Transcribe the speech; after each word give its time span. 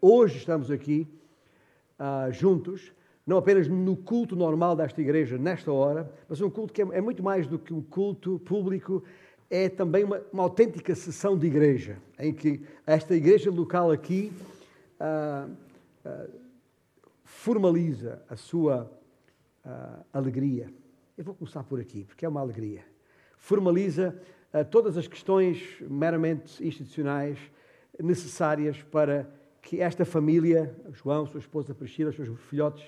hoje 0.00 0.38
estamos 0.38 0.70
aqui 0.70 1.06
uh, 1.98 2.32
juntos, 2.32 2.92
não 3.26 3.36
apenas 3.36 3.68
no 3.68 3.96
culto 3.96 4.34
normal 4.34 4.74
desta 4.74 5.00
igreja, 5.00 5.36
nesta 5.36 5.70
hora, 5.70 6.10
mas 6.28 6.40
um 6.40 6.50
culto 6.50 6.72
que 6.72 6.82
é, 6.82 6.86
é 6.92 7.00
muito 7.00 7.22
mais 7.22 7.46
do 7.46 7.58
que 7.58 7.72
um 7.72 7.82
culto 7.82 8.38
público, 8.40 9.04
é 9.48 9.68
também 9.68 10.04
uma, 10.04 10.22
uma, 10.32 10.44
autêntica 10.44 10.94
sessão 10.94 11.36
de 11.36 11.46
igreja, 11.46 11.98
em 12.18 12.32
que 12.32 12.62
esta 12.86 13.14
igreja 13.14 13.50
local 13.50 13.90
aqui 13.90 14.32
uh, 15.00 15.50
uh, 16.04 16.30
formaliza 17.24 18.22
a 18.28 18.36
sua 18.36 18.90
alegria. 20.10 20.72
Eu 21.18 21.22
vou 21.22 21.34
começar 21.34 21.62
por 21.62 21.78
aqui, 21.78 22.04
porque 22.04 22.24
é 22.24 22.28
uma 22.28 22.40
alegria. 22.40 22.82
Formaliza 23.36 24.18
todas 24.70 24.96
as 24.96 25.06
questões 25.06 25.62
meramente 25.82 26.66
institucionais 26.66 27.38
necessárias 28.02 28.82
para 28.84 29.30
que 29.62 29.80
esta 29.80 30.04
família, 30.04 30.74
João, 30.92 31.26
sua 31.26 31.40
esposa 31.40 31.74
Priscila, 31.74 32.12
seus 32.12 32.28
filhotes, 32.48 32.84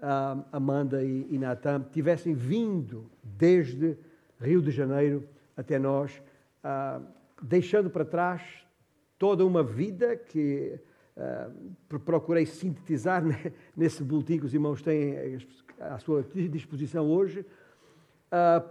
uh, 0.00 0.44
Amanda 0.52 1.02
e, 1.02 1.26
e 1.30 1.38
Natan, 1.38 1.86
tivessem 1.92 2.34
vindo 2.34 3.10
desde 3.22 3.96
Rio 4.40 4.60
de 4.60 4.70
Janeiro 4.70 5.28
até 5.56 5.78
nós, 5.78 6.22
uh, 6.64 7.04
deixando 7.42 7.90
para 7.90 8.04
trás 8.04 8.42
toda 9.18 9.44
uma 9.44 9.62
vida 9.62 10.16
que 10.16 10.78
uh, 11.16 11.98
procurei 12.04 12.46
sintetizar 12.46 13.22
nesse 13.76 14.02
boletim 14.02 14.38
que 14.38 14.46
os 14.46 14.54
irmãos 14.54 14.82
têm 14.82 15.38
à 15.78 15.98
sua 15.98 16.22
disposição 16.22 17.08
hoje, 17.08 17.44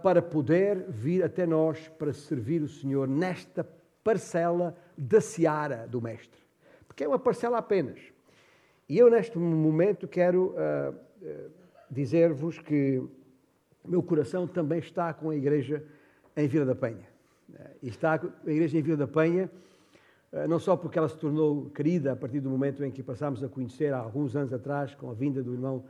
para 0.02 0.22
poder 0.22 0.86
vir 0.88 1.22
até 1.22 1.44
nós 1.44 1.86
para 1.98 2.14
servir 2.14 2.62
o 2.62 2.68
Senhor 2.68 3.06
nesta 3.06 3.62
parcela 4.02 4.74
da 4.96 5.20
seara 5.20 5.86
do 5.86 6.00
Mestre. 6.00 6.40
Porque 7.00 7.06
é 7.06 7.08
uma 7.08 7.18
parcela 7.18 7.56
apenas. 7.56 7.98
E 8.86 8.98
eu, 8.98 9.10
neste 9.10 9.38
momento, 9.38 10.06
quero 10.06 10.54
uh, 10.54 10.94
dizer-vos 11.90 12.58
que 12.58 13.02
meu 13.82 14.02
coração 14.02 14.46
também 14.46 14.80
está 14.80 15.14
com 15.14 15.30
a 15.30 15.34
igreja 15.34 15.82
em 16.36 16.46
Vila 16.46 16.66
da 16.66 16.74
Penha. 16.74 17.08
E 17.82 17.88
está 17.88 18.20
a 18.20 18.50
igreja 18.50 18.76
em 18.76 18.82
Vila 18.82 18.98
da 18.98 19.08
Penha, 19.08 19.50
não 20.46 20.58
só 20.58 20.76
porque 20.76 20.98
ela 20.98 21.08
se 21.08 21.16
tornou 21.16 21.70
querida 21.70 22.12
a 22.12 22.16
partir 22.16 22.38
do 22.40 22.50
momento 22.50 22.84
em 22.84 22.90
que 22.90 23.02
passámos 23.02 23.42
a 23.42 23.48
conhecer 23.48 23.94
há 23.94 23.98
alguns 23.98 24.36
anos 24.36 24.52
atrás, 24.52 24.94
com 24.94 25.10
a 25.10 25.14
vinda 25.14 25.42
do 25.42 25.54
irmão 25.54 25.82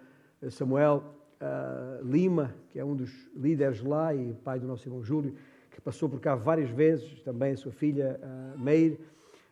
Samuel 0.49 1.03
uh, 1.41 2.05
Lima, 2.05 2.55
que 2.69 2.79
é 2.79 2.85
um 2.85 2.95
dos 2.95 3.11
líderes 3.35 3.83
lá 3.83 4.15
e 4.15 4.33
pai 4.45 4.61
do 4.61 4.67
nosso 4.69 4.87
irmão 4.87 5.03
Júlio, 5.03 5.35
que 5.73 5.81
passou 5.81 6.09
por 6.09 6.21
cá 6.21 6.37
várias 6.37 6.71
vezes, 6.71 7.21
também 7.23 7.51
a 7.55 7.57
sua 7.57 7.73
filha 7.73 8.21
uh, 8.23 8.59
Meir, 8.61 8.97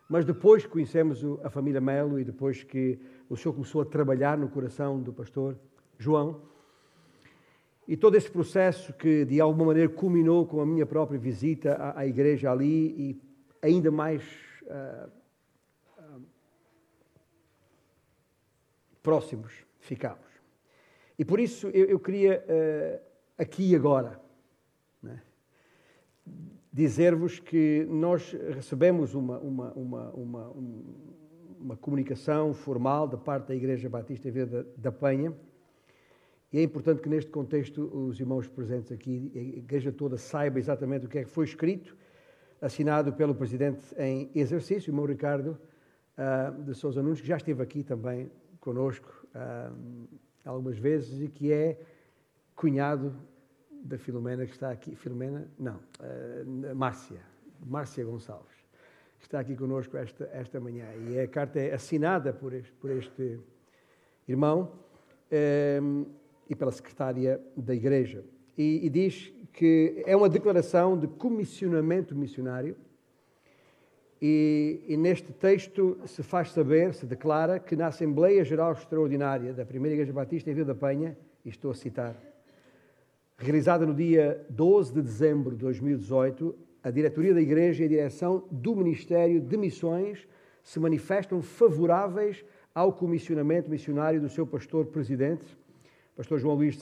mas 0.09 0.25
depois 0.25 0.63
que 0.63 0.69
conhecemos 0.69 1.23
a 1.43 1.51
família 1.51 1.79
Melo 1.79 2.19
e 2.19 2.23
depois 2.23 2.63
que 2.63 2.99
o 3.29 3.37
Senhor 3.37 3.53
começou 3.53 3.81
a 3.81 3.85
trabalhar 3.85 4.35
no 4.35 4.49
coração 4.49 4.99
do 4.99 5.13
pastor 5.13 5.55
João, 5.99 6.41
e 7.87 7.95
todo 7.95 8.15
esse 8.15 8.29
processo 8.29 8.91
que 8.93 9.23
de 9.23 9.39
alguma 9.39 9.65
maneira 9.67 9.89
culminou 9.89 10.47
com 10.47 10.61
a 10.61 10.65
minha 10.65 10.85
própria 10.85 11.19
visita 11.19 11.73
à, 11.73 11.99
à 11.99 12.07
igreja 12.07 12.51
ali 12.51 13.11
e 13.11 13.21
ainda 13.61 13.89
mais 13.91 14.23
uh, 14.63 15.09
uh, 15.97 16.21
próximos 19.01 19.53
ficamos. 19.79 20.27
E 21.17 21.25
por 21.25 21.39
isso 21.39 21.67
eu, 21.69 21.85
eu 21.85 21.99
queria 21.99 22.43
uh, 22.47 23.01
aqui 23.37 23.71
e 23.71 23.75
agora 23.75 24.19
né, 25.01 25.21
dizer-vos 26.71 27.39
que 27.39 27.85
nós 27.89 28.31
recebemos 28.55 29.15
uma, 29.15 29.39
uma, 29.39 29.73
uma, 29.73 30.09
uma, 30.11 30.49
uma 31.59 31.77
comunicação 31.77 32.53
formal 32.53 33.07
da 33.07 33.17
parte 33.17 33.47
da 33.47 33.55
Igreja 33.55 33.89
Batista 33.89 34.29
Vida 34.29 34.67
da 34.77 34.91
Penha 34.91 35.33
e 36.51 36.57
é 36.57 36.63
importante 36.63 37.01
que 37.01 37.09
neste 37.09 37.29
contexto 37.29 37.83
os 37.95 38.19
irmãos 38.19 38.47
presentes 38.47 38.91
aqui, 38.91 39.31
a 39.35 39.59
igreja 39.59 39.91
toda, 39.91 40.17
saiba 40.17 40.57
exatamente 40.57 41.05
o 41.05 41.09
que 41.09 41.19
é 41.19 41.23
que 41.23 41.29
foi 41.29 41.45
escrito, 41.45 41.95
assinado 42.59 43.13
pelo 43.13 43.35
presidente 43.35 43.85
em 43.99 44.31
exercício, 44.33 44.89
o 44.89 44.91
irmão 44.91 45.05
Ricardo 45.05 45.59
uh, 46.17 46.63
de 46.63 46.73
Sousa 46.73 47.03
Nunes, 47.03 47.21
que 47.21 47.27
já 47.27 47.37
esteve 47.37 47.61
aqui 47.61 47.83
também 47.83 48.31
conosco 48.59 49.27
uh, 49.27 50.07
algumas 50.43 50.79
vezes 50.79 51.21
e 51.21 51.27
que 51.27 51.51
é 51.51 51.79
cunhado 52.55 53.15
da 53.83 53.97
Filomena 53.97 54.45
que 54.45 54.51
está 54.53 54.71
aqui. 54.71 54.95
Filomena? 54.95 55.49
Não, 55.57 55.75
uh, 55.75 56.75
Márcia, 56.75 57.21
Márcia 57.65 58.03
Gonçalves, 58.05 58.57
que 59.19 59.25
está 59.25 59.39
aqui 59.39 59.55
conosco 59.55 59.97
esta, 59.97 60.29
esta 60.33 60.59
manhã. 60.59 60.85
E 61.09 61.19
a 61.19 61.27
carta 61.27 61.59
é 61.59 61.73
assinada 61.73 62.33
por 62.33 62.53
este, 62.53 62.71
por 62.73 62.91
este 62.91 63.39
irmão 64.27 64.71
e 66.49 66.55
pela 66.55 66.71
secretária 66.71 67.39
da 67.55 67.73
Igreja. 67.73 68.23
E, 68.57 68.85
e 68.85 68.89
diz 68.89 69.31
que 69.53 70.03
é 70.05 70.15
uma 70.15 70.29
declaração 70.29 70.97
de 70.97 71.07
comissionamento 71.07 72.15
missionário. 72.15 72.75
E, 74.21 74.83
e, 74.87 74.97
neste 74.97 75.31
texto 75.31 75.97
se 76.05 76.21
faz 76.21 76.51
saber, 76.51 76.93
se 76.93 77.05
declara, 77.05 77.57
que 77.57 77.73
na 77.73 77.87
Assembleia 77.87 78.43
Geral 78.43 78.73
Extraordinária 78.73 79.53
da 79.53 79.65
Primeira 79.65 79.95
Igreja 79.95 80.11
Batista 80.11 80.51
em 80.51 80.53
Vila 80.53 80.73
da 80.73 80.75
Penha, 80.75 81.17
e 81.45 81.49
estou 81.49 81.71
a 81.71 81.73
citar, 81.73 82.15
realizada 83.39 83.85
no 83.85 83.93
dia 83.93 84.45
12 84.49 84.93
de 84.93 85.01
dezembro 85.01 85.55
de 85.55 85.61
2018, 85.61 86.53
a 86.83 86.91
diretoria 86.91 87.33
da 87.33 87.41
Igreja 87.41 87.83
e 87.83 87.85
a 87.85 87.89
direção 87.89 88.43
do 88.51 88.75
Ministério 88.75 89.39
de 89.39 89.57
Missões 89.57 90.27
se 90.61 90.77
manifestam 90.77 91.41
favoráveis 91.41 92.43
ao 92.75 92.91
comissionamento 92.91 93.69
missionário 93.69 94.19
do 94.19 94.27
seu 94.27 94.45
pastor-presidente, 94.45 95.45
pastor 96.17 96.37
João 96.37 96.55
Luís 96.55 96.77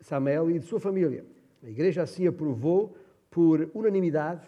Samel 0.00 0.50
e 0.50 0.58
de 0.58 0.64
sua 0.64 0.80
família. 0.80 1.22
A 1.62 1.68
Igreja 1.68 2.02
assim 2.02 2.26
aprovou 2.26 2.96
por 3.30 3.70
unanimidade 3.74 4.46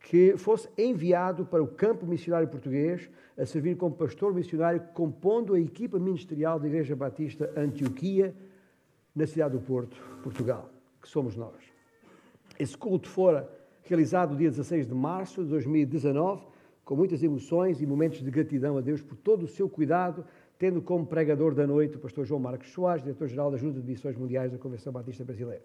que 0.00 0.34
fosse 0.38 0.66
enviado 0.78 1.44
para 1.44 1.62
o 1.62 1.68
campo 1.68 2.06
missionário 2.06 2.48
português 2.48 3.10
a 3.36 3.44
servir 3.44 3.76
como 3.76 3.94
pastor 3.94 4.32
missionário, 4.32 4.82
compondo 4.94 5.52
a 5.52 5.60
equipa 5.60 5.98
ministerial 5.98 6.58
da 6.58 6.66
Igreja 6.66 6.96
Batista 6.96 7.52
Antioquia, 7.54 8.34
na 9.14 9.26
cidade 9.26 9.56
do 9.56 9.60
Porto, 9.60 9.96
Portugal, 10.22 10.70
que 11.00 11.08
somos 11.08 11.36
nós. 11.36 11.56
Esse 12.58 12.76
culto 12.76 13.08
fora 13.08 13.48
realizado 13.84 14.36
dia 14.36 14.50
16 14.50 14.86
de 14.86 14.94
março 14.94 15.42
de 15.42 15.50
2019, 15.50 16.46
com 16.84 16.96
muitas 16.96 17.22
emoções 17.22 17.80
e 17.80 17.86
momentos 17.86 18.22
de 18.22 18.30
gratidão 18.30 18.76
a 18.76 18.80
Deus 18.80 19.02
por 19.02 19.16
todo 19.16 19.44
o 19.44 19.48
seu 19.48 19.68
cuidado 19.68 20.24
tendo 20.60 20.82
como 20.82 21.06
pregador 21.06 21.54
da 21.54 21.66
noite 21.66 21.96
o 21.96 21.98
pastor 21.98 22.26
João 22.26 22.38
Marcos 22.38 22.70
Soares, 22.70 23.02
diretor-geral 23.02 23.50
da 23.50 23.56
Junta 23.56 23.80
de 23.80 23.86
Missões 23.86 24.14
Mundiais 24.14 24.52
da 24.52 24.58
Convenção 24.58 24.92
Batista 24.92 25.24
Brasileira. 25.24 25.64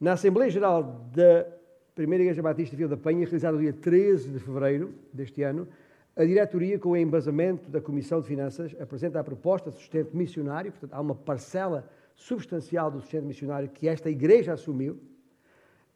Na 0.00 0.12
Assembleia 0.12 0.48
Geral 0.48 1.10
da 1.12 1.44
Primeira 1.92 2.22
Igreja 2.22 2.40
Batista 2.40 2.76
Vila 2.76 2.90
da 2.90 2.96
Penha, 2.96 3.24
realizada 3.24 3.56
no 3.56 3.62
dia 3.62 3.72
13 3.72 4.30
de 4.30 4.38
fevereiro 4.38 4.94
deste 5.12 5.42
ano, 5.42 5.66
a 6.14 6.24
diretoria, 6.24 6.78
com 6.78 6.90
o 6.90 6.96
embasamento 6.96 7.68
da 7.68 7.80
Comissão 7.80 8.20
de 8.20 8.28
Finanças, 8.28 8.76
apresenta 8.80 9.18
a 9.18 9.24
proposta 9.24 9.72
de 9.72 9.78
sustento 9.78 10.16
missionário, 10.16 10.70
portanto, 10.70 10.94
há 10.94 11.00
uma 11.00 11.16
parcela 11.16 11.90
substancial 12.20 12.90
do 12.90 13.00
sustento 13.00 13.24
missionário 13.24 13.68
que 13.70 13.88
esta 13.88 14.10
igreja 14.10 14.52
assumiu, 14.52 15.00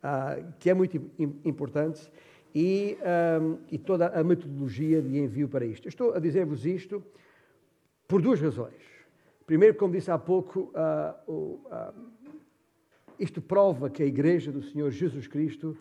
uh, 0.02 0.52
que 0.58 0.70
é 0.70 0.74
muito 0.74 0.96
importante, 1.44 2.10
e, 2.54 2.96
um, 3.42 3.58
e, 3.70 3.76
toda 3.76 4.08
a 4.08 4.24
metodologia 4.24 5.02
de 5.02 5.18
envio 5.18 5.48
para 5.48 5.66
isto. 5.66 5.86
Estou 5.86 6.14
a 6.14 6.18
dizer-vos 6.18 6.64
isto 6.64 7.04
por 8.08 8.22
duas 8.22 8.40
razões. 8.40 8.82
Primeiro, 9.44 9.74
como 9.74 9.92
disse 9.92 10.10
há 10.10 10.16
pouco, 10.16 10.72
uh, 10.72 11.30
uh, 11.30 11.94
isto 13.18 13.42
prova 13.42 13.90
que 13.90 14.02
a 14.02 14.06
Igreja 14.06 14.50
do 14.50 14.62
Senhor 14.62 14.90
Jesus 14.90 15.26
Cristo 15.26 15.76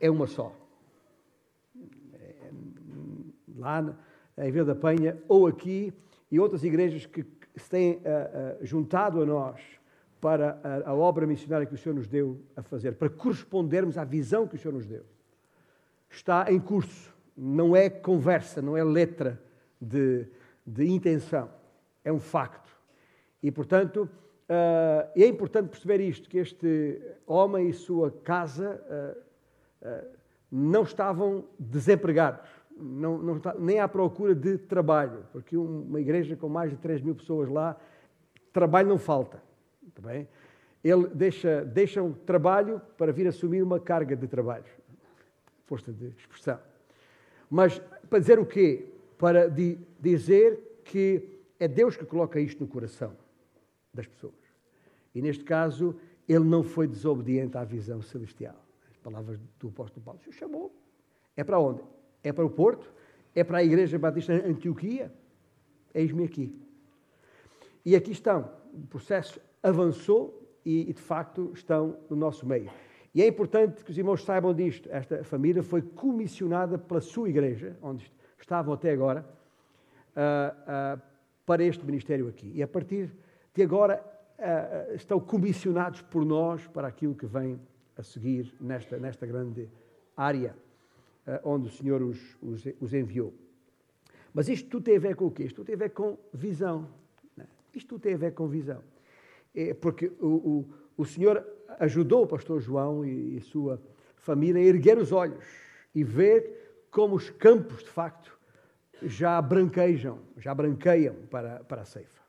é 0.00 0.10
uma 0.10 0.26
só. 0.26 0.52
É, 2.14 2.50
lá 3.56 3.96
em 4.38 4.50
Vila 4.50 4.64
da 4.64 4.74
Penha, 4.74 5.22
ou 5.28 5.46
aqui, 5.46 5.92
e 6.30 6.40
outras 6.40 6.64
igrejas 6.64 7.06
que 7.06 7.24
se 7.56 7.68
têm 7.68 8.00
juntado 8.62 9.22
a 9.22 9.26
nós 9.26 9.60
para 10.20 10.60
a, 10.62 10.90
a 10.90 10.94
obra 10.94 11.26
missionária 11.26 11.66
que 11.66 11.74
o 11.74 11.78
Senhor 11.78 11.94
nos 11.94 12.06
deu 12.06 12.40
a 12.56 12.62
fazer, 12.62 12.94
para 12.94 13.08
correspondermos 13.08 13.96
à 13.96 14.04
visão 14.04 14.46
que 14.46 14.56
o 14.56 14.58
Senhor 14.58 14.74
nos 14.74 14.86
deu. 14.86 15.04
Está 16.10 16.50
em 16.52 16.60
curso, 16.60 17.14
não 17.36 17.74
é 17.74 17.88
conversa, 17.88 18.60
não 18.60 18.76
é 18.76 18.84
letra 18.84 19.40
de 19.80 20.26
de 20.70 20.86
intenção. 20.86 21.50
É 22.04 22.12
um 22.12 22.20
facto. 22.20 22.70
E, 23.42 23.50
portanto, 23.50 24.08
uh, 24.48 25.10
é 25.16 25.26
importante 25.26 25.68
perceber 25.68 26.00
isto, 26.00 26.28
que 26.28 26.38
este 26.38 27.00
homem 27.26 27.68
e 27.68 27.72
sua 27.72 28.10
casa 28.10 28.80
uh, 29.82 29.88
uh, 29.88 30.06
não 30.50 30.82
estavam 30.82 31.44
desempregados, 31.58 32.48
não, 32.80 33.18
não 33.18 33.36
está, 33.36 33.54
nem 33.58 33.78
à 33.78 33.88
procura 33.88 34.34
de 34.34 34.58
trabalho, 34.58 35.26
porque 35.32 35.56
uma 35.56 36.00
igreja 36.00 36.36
com 36.36 36.48
mais 36.48 36.70
de 36.70 36.76
3 36.76 37.02
mil 37.02 37.14
pessoas 37.14 37.48
lá, 37.48 37.76
trabalho 38.52 38.88
não 38.88 38.98
falta. 38.98 39.42
Está 39.86 40.02
bem? 40.02 40.28
Ele 40.82 41.08
deixa, 41.08 41.64
deixa 41.64 42.02
um 42.02 42.12
trabalho 42.12 42.80
para 42.96 43.12
vir 43.12 43.26
assumir 43.26 43.62
uma 43.62 43.78
carga 43.78 44.16
de 44.16 44.26
trabalho. 44.26 44.64
Força 45.66 45.92
de 45.92 46.08
expressão. 46.18 46.58
Mas 47.50 47.80
para 48.08 48.18
dizer 48.18 48.38
o 48.38 48.46
quê? 48.46 48.86
para 49.20 49.50
di 49.50 49.78
dizer 50.00 50.80
que 50.82 51.22
é 51.58 51.68
Deus 51.68 51.94
que 51.94 52.06
coloca 52.06 52.40
isto 52.40 52.58
no 52.60 52.66
coração 52.66 53.14
das 53.92 54.06
pessoas. 54.06 54.32
E 55.14 55.20
neste 55.20 55.44
caso, 55.44 55.94
ele 56.26 56.44
não 56.44 56.62
foi 56.62 56.88
desobediente 56.88 57.58
à 57.58 57.62
visão 57.62 58.00
celestial. 58.00 58.56
As 58.90 58.96
palavras 58.96 59.38
do 59.58 59.68
apóstolo 59.68 60.02
Paulo. 60.02 60.18
O 60.26 60.32
chamou. 60.32 60.74
É 61.36 61.44
para 61.44 61.60
onde? 61.60 61.82
É 62.22 62.32
para 62.32 62.44
o 62.44 62.50
Porto? 62.50 62.92
É 63.34 63.44
para 63.44 63.58
a 63.58 63.64
Igreja 63.64 63.98
Batista 63.98 64.32
Antioquia? 64.32 65.12
Eis-me 65.94 66.24
aqui. 66.24 66.54
E 67.84 67.96
aqui 67.96 68.12
estão. 68.12 68.50
O 68.72 68.86
processo 68.86 69.40
avançou 69.62 70.40
e, 70.64 70.92
de 70.92 71.00
facto, 71.00 71.50
estão 71.54 71.96
no 72.08 72.16
nosso 72.16 72.46
meio. 72.46 72.70
E 73.14 73.22
é 73.22 73.26
importante 73.26 73.84
que 73.84 73.90
os 73.90 73.98
irmãos 73.98 74.22
saibam 74.22 74.54
disto. 74.54 74.88
Esta 74.92 75.24
família 75.24 75.62
foi 75.62 75.82
comissionada 75.82 76.78
pela 76.78 77.00
sua 77.00 77.28
igreja, 77.28 77.76
onde 77.82 78.10
estavam 78.38 78.74
até 78.74 78.92
agora, 78.92 79.26
uh, 80.10 80.96
uh, 80.96 81.02
para 81.44 81.64
este 81.64 81.84
ministério 81.84 82.28
aqui. 82.28 82.52
E 82.54 82.62
a 82.62 82.68
partir 82.68 83.10
de 83.52 83.62
agora 83.62 84.04
uh, 84.38 84.94
estão 84.94 85.18
comissionados 85.18 86.02
por 86.02 86.24
nós 86.24 86.66
para 86.68 86.86
aquilo 86.86 87.14
que 87.14 87.26
vem 87.26 87.60
a 87.96 88.02
seguir 88.02 88.54
nesta, 88.60 88.96
nesta 88.98 89.26
grande 89.26 89.68
área 90.16 90.54
onde 91.44 91.68
o 91.68 91.70
Senhor 91.70 92.02
os, 92.02 92.18
os, 92.42 92.64
os, 92.80 92.94
enviou. 92.94 93.34
Mas 94.32 94.48
isto 94.48 94.68
tudo 94.68 94.84
tem 94.84 94.96
a 94.96 95.00
ver 95.00 95.16
com 95.16 95.26
o 95.26 95.30
quê? 95.30 95.44
Isto 95.44 95.56
tudo 95.56 95.66
tem 95.66 95.74
a 95.74 95.78
ver 95.78 95.90
com 95.90 96.18
visão. 96.32 96.88
Né? 97.36 97.46
Isto 97.74 97.88
tudo 97.88 98.02
tem 98.02 98.14
a 98.14 98.18
ver 98.18 98.32
com 98.32 98.48
visão. 98.48 98.82
É 99.54 99.74
porque 99.74 100.12
o, 100.20 100.26
o, 100.26 100.68
o 100.96 101.04
Senhor 101.04 101.44
ajudou 101.78 102.24
o 102.24 102.26
pastor 102.26 102.60
João 102.60 103.04
e, 103.04 103.36
a 103.38 103.40
sua 103.40 103.80
família 104.16 104.60
a 104.60 104.64
erguer 104.64 104.98
os 104.98 105.12
olhos 105.12 105.44
e 105.94 106.04
ver 106.04 106.86
como 106.90 107.16
os 107.16 107.30
campos, 107.30 107.82
de 107.82 107.90
facto, 107.90 108.38
já 109.02 109.40
branquejam, 109.40 110.18
já 110.36 110.54
branqueiam 110.54 111.14
para, 111.30 111.60
para 111.64 111.82
a 111.82 111.84
ceifa. 111.84 112.20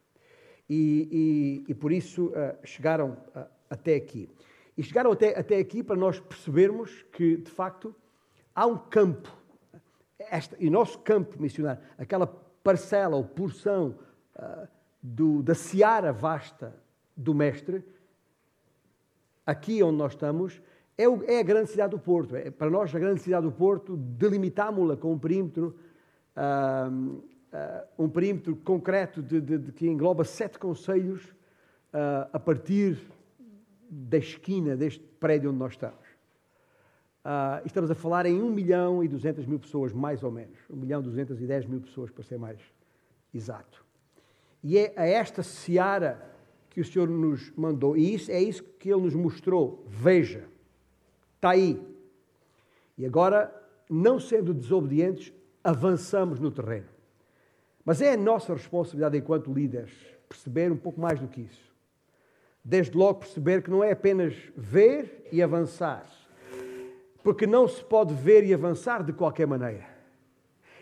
E, 0.70 1.64
e, 1.68 1.72
e 1.72 1.74
por 1.76 1.92
isso 1.92 2.28
uh, 2.28 2.56
chegaram 2.64 3.18
uh, 3.36 3.46
até 3.70 3.96
aqui. 3.96 4.30
E 4.78 4.84
chegaram 4.84 5.12
até, 5.12 5.38
até 5.38 5.58
aqui 5.58 5.84
para 5.84 5.98
nós 5.98 6.20
percebermos 6.20 7.06
que, 7.12 7.38
de 7.38 7.52
facto, 7.52 7.94
há 8.56 8.66
um 8.66 8.78
campo, 8.78 9.32
esta, 10.20 10.56
e 10.60 10.70
nosso 10.70 11.00
campo 11.00 11.42
missionário, 11.42 11.82
aquela 11.98 12.28
parcela 12.64 13.16
ou 13.16 13.24
porção 13.24 13.96
uh, 14.36 14.68
do, 15.02 15.42
da 15.42 15.56
seara 15.56 16.14
vasta 16.14 16.76
do 17.16 17.34
Mestre, 17.34 17.84
aqui 19.46 19.82
onde 19.82 19.98
nós 19.98 20.14
estamos, 20.14 20.62
é, 20.98 21.08
o, 21.08 21.24
é 21.24 21.40
a 21.40 21.44
grande 21.44 21.70
cidade 21.70 21.92
do 21.92 22.00
Porto. 22.00 22.36
É, 22.36 22.52
para 22.52 22.70
nós, 22.70 22.94
a 22.94 23.00
grande 23.00 23.22
cidade 23.22 23.46
do 23.46 23.52
Porto, 23.52 23.98
delimitámos-la 23.98 24.96
com 24.96 25.14
um 25.14 25.20
perímetro, 25.20 25.76
uh, 26.36 26.92
uh, 26.92 28.04
um 28.04 28.10
perímetro 28.10 28.56
concreto 28.58 29.22
de, 29.22 29.42
de, 29.42 29.58
de, 29.58 29.72
que 29.72 29.88
engloba 29.88 30.24
sete 30.24 30.60
conselhos 30.60 31.34
a 32.32 32.40
partir 32.40 32.98
da 33.90 34.18
esquina 34.18 34.78
deste 34.78 35.04
prédio 35.20 35.50
onde 35.50 35.60
nós 35.60 35.74
estamos. 35.74 36.01
Estamos 37.66 37.92
a 37.92 37.96
falar 37.96 38.26
em 38.26 38.42
1 38.42 38.50
milhão 38.50 39.04
e 39.04 39.08
200 39.08 39.46
mil 39.46 39.60
pessoas, 39.60 39.94
mais 39.94 40.24
ou 40.24 40.32
menos. 40.32 40.58
1 40.70 40.76
milhão 40.76 41.02
e 41.02 41.04
210 41.04 41.66
mil 41.66 41.82
pessoas, 41.82 42.12
para 42.12 42.24
ser 42.24 42.38
mais 42.38 42.60
exato. 43.34 43.86
E 44.64 44.78
é 44.78 44.94
a 44.96 45.06
esta 45.06 45.42
seara 45.44 46.32
que 46.70 46.82
o 46.82 46.86
Senhor 46.86 47.08
nos 47.08 47.52
mandou. 47.56 47.98
E 47.98 48.14
isso, 48.14 48.32
é 48.32 48.42
isso 48.42 48.64
que 48.64 48.90
Ele 48.90 49.02
nos 49.02 49.16
mostrou. 49.16 49.84
Veja, 49.88 50.46
está 51.36 51.52
aí. 51.52 51.82
E 52.98 53.06
agora, 53.06 53.54
não 53.90 54.20
sendo 54.20 54.54
desobedientes, 54.54 55.34
avançamos 55.64 56.40
no 56.40 56.52
terreno. 56.52 56.88
Mas 57.84 58.02
é 58.02 58.14
a 58.14 58.18
nossa 58.18 58.54
responsabilidade 58.54 59.18
enquanto 59.18 59.52
líderes 59.52 59.92
perceber 60.30 60.72
um 60.72 60.78
pouco 60.78 61.02
mais 61.02 61.20
do 61.20 61.28
que 61.28 61.42
isso. 61.42 61.72
Desde 62.64 62.96
logo 62.96 63.20
perceber 63.20 63.64
que 63.64 63.72
não 63.72 63.84
é 63.84 63.92
apenas 63.92 64.36
ver 64.56 65.28
e 65.32 65.42
avançar, 65.42 66.06
porque 67.24 67.46
não 67.46 67.68
se 67.68 67.84
pode 67.84 68.14
ver 68.14 68.44
e 68.44 68.54
avançar 68.54 69.04
de 69.04 69.14
qualquer 69.14 69.48
maneira. 69.48 69.88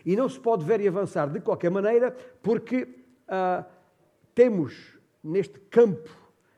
E 0.04 0.16
não 0.16 0.28
se 0.28 0.40
pode 0.40 0.64
ver 0.64 0.80
e 0.80 0.88
avançar 0.88 1.28
de 1.28 1.40
qualquer 1.40 1.70
maneira 1.70 2.10
porque 2.42 2.82
uh, 2.82 3.64
temos 4.34 4.98
neste 5.22 5.58
campo, 5.58 6.08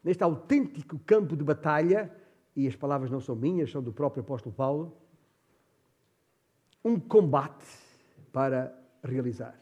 neste 0.02 0.22
autêntico 0.22 0.98
campo 1.00 1.36
de 1.36 1.42
batalha, 1.42 2.10
e 2.54 2.68
as 2.68 2.76
palavras 2.76 3.10
não 3.10 3.20
são 3.20 3.34
minhas, 3.34 3.70
são 3.70 3.82
do 3.82 3.92
próprio 3.92 4.22
apóstolo 4.22 4.54
Paulo, 4.54 4.96
um 6.84 6.98
combate 6.98 7.64
para 8.32 8.76
realizar. 9.02 9.58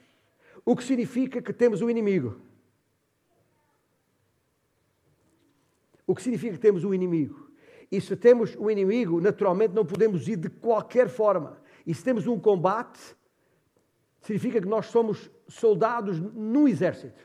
O 0.64 0.76
que 0.76 0.84
significa 0.84 1.40
que 1.40 1.52
temos 1.52 1.80
um 1.80 1.88
inimigo. 1.88 2.40
O 6.06 6.14
que 6.14 6.22
significa 6.22 6.54
que 6.54 6.60
temos 6.60 6.84
um 6.84 6.92
inimigo. 6.92 7.49
E 7.90 8.00
se 8.00 8.14
temos 8.16 8.56
um 8.56 8.70
inimigo, 8.70 9.20
naturalmente 9.20 9.74
não 9.74 9.84
podemos 9.84 10.28
ir 10.28 10.36
de 10.36 10.48
qualquer 10.48 11.08
forma. 11.08 11.58
E 11.86 11.94
se 11.94 12.04
temos 12.04 12.26
um 12.26 12.38
combate, 12.38 13.00
significa 14.20 14.60
que 14.60 14.68
nós 14.68 14.86
somos 14.86 15.30
soldados 15.48 16.20
num 16.20 16.68
exército. 16.68 17.20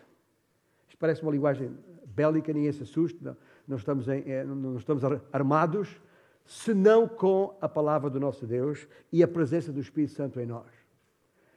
Isto 0.88 0.98
parece 0.98 1.22
uma 1.22 1.32
linguagem 1.32 1.72
bélica, 2.06 2.52
ninguém 2.52 2.72
se 2.72 2.84
assuste, 2.84 3.24
não, 3.24 3.38
não, 3.68 3.78
estamos, 3.78 4.08
em, 4.08 4.24
é, 4.26 4.44
não 4.44 4.78
estamos 4.78 5.04
armados, 5.32 6.02
senão 6.46 7.08
com 7.08 7.56
a 7.62 7.68
palavra 7.68 8.10
do 8.10 8.20
nosso 8.20 8.48
Deus 8.48 8.88
e 9.12 9.22
a 9.22 9.28
presença 9.28 9.72
do 9.72 9.80
Espírito 9.80 10.14
Santo 10.14 10.40
em 10.40 10.46
nós. 10.46 10.72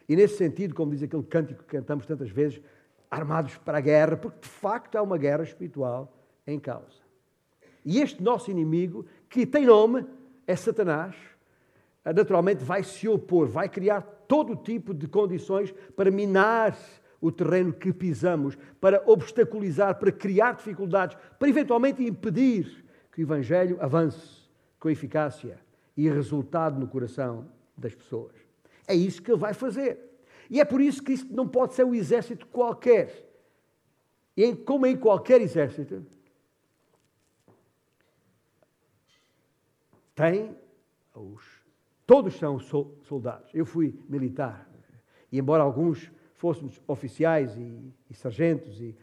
E 0.08 0.16
nesse 0.16 0.36
sentido, 0.36 0.74
como 0.74 0.90
diz 0.90 1.02
aquele 1.02 1.22
cântico 1.22 1.62
que 1.62 1.76
cantamos 1.76 2.06
tantas 2.06 2.30
vezes, 2.30 2.60
armados 3.10 3.56
para 3.58 3.78
a 3.78 3.80
guerra, 3.80 4.16
porque 4.16 4.40
de 4.40 4.48
facto 4.48 4.96
há 4.96 5.02
uma 5.02 5.16
guerra 5.16 5.42
espiritual 5.42 6.12
em 6.46 6.58
causa. 6.58 7.07
E 7.88 8.02
este 8.02 8.22
nosso 8.22 8.50
inimigo, 8.50 9.06
que 9.30 9.46
tem 9.46 9.64
nome, 9.64 10.04
é 10.46 10.54
Satanás, 10.54 11.16
naturalmente 12.04 12.62
vai 12.62 12.82
se 12.82 13.08
opor, 13.08 13.48
vai 13.48 13.66
criar 13.66 14.02
todo 14.02 14.54
tipo 14.54 14.92
de 14.92 15.08
condições 15.08 15.72
para 15.96 16.10
minar 16.10 16.78
o 17.18 17.32
terreno 17.32 17.72
que 17.72 17.90
pisamos, 17.90 18.58
para 18.78 19.02
obstaculizar, 19.06 19.98
para 19.98 20.12
criar 20.12 20.56
dificuldades, 20.56 21.16
para 21.38 21.48
eventualmente 21.48 22.04
impedir 22.04 22.84
que 23.10 23.22
o 23.22 23.24
Evangelho 23.24 23.78
avance 23.80 24.42
com 24.78 24.90
eficácia 24.90 25.58
e 25.96 26.10
resultado 26.10 26.78
no 26.78 26.88
coração 26.88 27.48
das 27.74 27.94
pessoas. 27.94 28.34
É 28.86 28.94
isso 28.94 29.22
que 29.22 29.30
ele 29.30 29.40
vai 29.40 29.54
fazer. 29.54 29.98
E 30.50 30.60
é 30.60 30.64
por 30.66 30.82
isso 30.82 31.02
que 31.02 31.14
isto 31.14 31.34
não 31.34 31.48
pode 31.48 31.72
ser 31.72 31.84
um 31.84 31.94
exército 31.94 32.46
qualquer. 32.48 33.26
E 34.36 34.54
como 34.54 34.84
em 34.84 34.94
qualquer 34.94 35.40
exército, 35.40 36.04
tem 40.18 40.56
os. 41.14 41.44
Todos 42.04 42.34
são 42.34 42.58
soldados. 42.58 43.48
Eu 43.54 43.64
fui 43.64 43.94
militar. 44.08 44.68
E 45.30 45.38
embora 45.38 45.62
alguns 45.62 46.10
fôssemos 46.34 46.82
oficiais 46.88 47.56
e, 47.56 47.92
e 48.10 48.14
sargentos 48.14 48.80
e, 48.80 48.96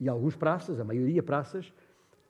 e 0.00 0.08
alguns 0.08 0.34
praças, 0.34 0.80
a 0.80 0.84
maioria 0.84 1.22
praças, 1.22 1.72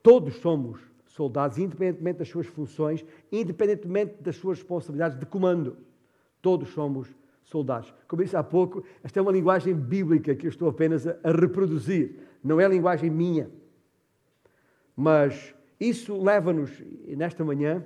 todos 0.03 0.37
somos 0.37 0.81
soldados, 1.07 1.57
independentemente 1.57 2.19
das 2.19 2.29
suas 2.29 2.47
funções, 2.47 3.03
independentemente 3.33 4.23
das 4.23 4.37
suas 4.37 4.59
responsabilidades 4.59 5.19
de 5.19 5.25
comando. 5.25 5.79
Todos 6.43 6.69
somos 6.71 7.09
soldados. 7.43 7.95
Como 8.07 8.23
disse 8.23 8.37
há 8.37 8.43
pouco, 8.43 8.85
esta 9.03 9.19
é 9.19 9.23
uma 9.23 9.33
linguagem 9.33 9.75
bíblica 9.75 10.35
que 10.35 10.47
eu 10.47 10.51
estou 10.51 10.69
apenas 10.69 11.07
a, 11.07 11.17
reproduzir, 11.31 12.19
não 12.43 12.61
é 12.61 12.69
linguagem 12.69 13.09
minha. 13.09 13.49
Mas 14.95 15.55
isso 15.89 16.21
leva-nos, 16.21 16.71
nesta 17.07 17.45
manhã, 17.45 17.85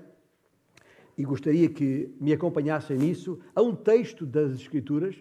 e 1.17 1.25
gostaria 1.25 1.69
que 1.69 2.15
me 2.21 2.33
acompanhassem 2.33 2.97
nisso, 2.97 3.41
a 3.55 3.61
um 3.61 3.75
texto 3.75 4.25
das 4.25 4.53
Escrituras 4.53 5.17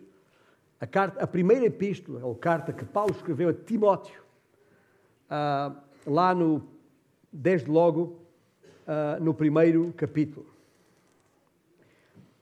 a, 0.79 0.86
carta, 0.86 1.24
a 1.24 1.27
primeira 1.27 1.65
epístola, 1.65 2.24
ou 2.24 2.36
carta 2.36 2.72
que 2.72 2.86
Paulo 2.86 3.12
escreveu 3.12 3.50
a 3.50 3.53
Timóteo, 3.53 4.22
uh, 5.25 5.75
lá 6.05 6.36
no, 6.36 6.63
desde 7.34 7.69
logo, 7.69 8.19
uh, 8.86 9.24
no 9.24 9.34
primeiro 9.34 9.91
capítulo. 9.98 10.46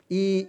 E, 0.10 0.48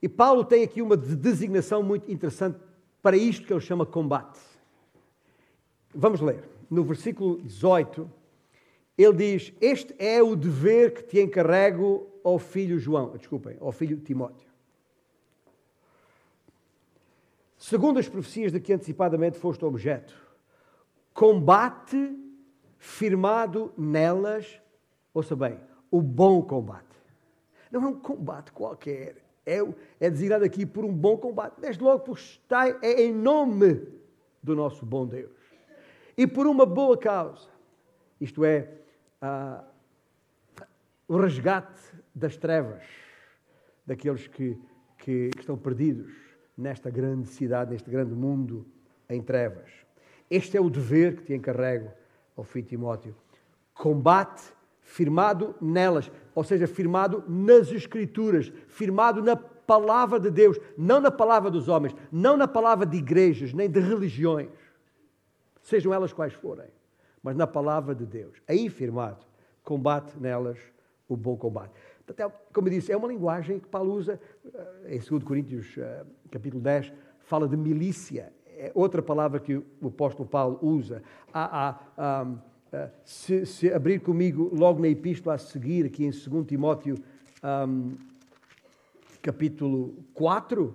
e, 0.00 0.06
e 0.06 0.08
Paulo 0.08 0.44
tem 0.44 0.62
aqui 0.62 0.80
uma 0.80 0.96
designação 0.96 1.82
muito 1.82 2.10
interessante 2.10 2.58
para 3.02 3.16
isto 3.16 3.46
que 3.46 3.52
ele 3.52 3.60
chama 3.60 3.84
combate. 3.84 4.40
Vamos 5.94 6.20
ler. 6.20 6.44
No 6.72 6.84
versículo 6.84 7.40
18, 7.42 8.10
ele 8.96 9.12
diz: 9.14 9.52
Este 9.60 9.94
é 9.98 10.22
o 10.22 10.34
dever 10.34 10.94
que 10.94 11.02
te 11.02 11.20
encarrego 11.20 12.06
ao 12.24 12.38
filho 12.38 12.78
João, 12.78 13.16
desculpem, 13.16 13.56
ao 13.60 13.72
filho 13.72 13.98
Timóteo 13.98 14.52
segundo 17.62 18.00
as 18.00 18.08
profecias 18.08 18.50
de 18.50 18.58
que 18.58 18.72
antecipadamente 18.72 19.38
foste 19.38 19.64
objeto. 19.64 20.12
Combate 21.14 22.18
firmado 22.76 23.72
nelas, 23.78 24.60
ouça 25.14 25.36
bem, 25.36 25.60
o 25.88 26.02
bom 26.02 26.42
combate. 26.42 26.84
Não 27.70 27.84
é 27.84 27.86
um 27.86 27.98
combate 27.98 28.50
qualquer, 28.52 29.16
É, 29.46 29.58
é 29.98 30.10
designado 30.10 30.44
aqui 30.44 30.66
por 30.66 30.84
um 30.84 30.92
bom 30.92 31.16
combate. 31.16 31.60
Desde 31.60 31.82
logo, 31.82 32.00
porque 32.00 32.22
está 32.22 32.68
é 32.68 33.02
em 33.02 33.12
nome 33.12 33.88
do 34.42 34.54
nosso 34.54 34.84
bom 34.84 35.06
Deus. 35.06 35.41
E 36.22 36.26
por 36.26 36.46
uma 36.46 36.64
boa 36.64 36.96
causa. 36.96 37.48
Isto 38.20 38.44
é, 38.44 38.68
ah, 39.20 39.64
o 41.08 41.16
resgate 41.16 41.82
das 42.14 42.36
trevas, 42.36 42.84
daqueles 43.84 44.28
que, 44.28 44.56
que, 44.98 45.30
que 45.30 45.40
estão 45.40 45.58
perdidos 45.58 46.12
nesta 46.56 46.90
grande 46.90 47.26
cidade, 47.26 47.72
neste 47.72 47.90
grande 47.90 48.14
mundo 48.14 48.64
em 49.08 49.20
trevas. 49.20 49.68
Este 50.30 50.56
é 50.56 50.60
o 50.60 50.70
dever 50.70 51.16
que 51.16 51.24
te 51.24 51.34
encarrego, 51.34 51.90
ao 52.36 52.44
filho 52.44 52.68
Timóteo. 52.68 53.16
Combate 53.74 54.44
firmado 54.80 55.56
nelas, 55.60 56.08
ou 56.36 56.44
seja, 56.44 56.68
firmado 56.68 57.24
nas 57.26 57.72
Escrituras, 57.72 58.52
firmado 58.68 59.20
na 59.20 59.34
palavra 59.34 60.20
de 60.20 60.30
Deus, 60.30 60.56
não 60.78 61.00
na 61.00 61.10
palavra 61.10 61.50
dos 61.50 61.66
homens, 61.66 61.96
não 62.12 62.36
na 62.36 62.46
palavra 62.46 62.86
de 62.86 62.96
igrejas, 62.96 63.52
nem 63.52 63.68
de 63.68 63.80
religiões, 63.80 64.48
sejam 65.62 65.94
elas 65.94 66.12
quais 66.12 66.32
forem, 66.32 66.68
mas 67.22 67.36
na 67.36 67.46
palavra 67.46 67.94
de 67.94 68.04
Deus. 68.04 68.42
Aí 68.46 68.68
firmado, 68.68 69.24
combate 69.62 70.18
nelas 70.18 70.58
o 71.08 71.16
bom 71.16 71.36
combate. 71.36 71.72
Até, 72.08 72.28
como 72.52 72.68
eu 72.68 72.72
disse, 72.72 72.92
é 72.92 72.96
uma 72.96 73.08
linguagem 73.08 73.58
que 73.58 73.68
Paulo 73.68 73.94
usa 73.94 74.20
eh, 74.44 74.96
em 74.96 74.98
2 74.98 75.22
Coríntios, 75.24 75.78
eh, 75.78 76.04
capítulo 76.30 76.62
10, 76.62 76.92
fala 77.20 77.48
de 77.48 77.56
milícia. 77.56 78.32
É 78.46 78.70
outra 78.74 79.00
palavra 79.00 79.40
que 79.40 79.56
o 79.56 79.88
apóstolo 79.88 80.28
Paulo 80.28 80.58
usa. 80.60 81.02
Há, 81.32 81.68
há, 81.68 81.80
há 81.96 82.26
eh, 82.72 82.90
se, 83.04 83.46
se, 83.46 83.72
abrir 83.72 84.00
comigo 84.00 84.50
logo 84.52 84.80
na 84.80 84.88
epístola 84.88 85.34
a 85.34 85.38
seguir, 85.38 85.86
aqui 85.86 86.04
em 86.04 86.10
2 86.10 86.46
Timóteo, 86.46 86.96
um, 87.68 87.96
capítulo 89.20 89.94
4, 90.14 90.74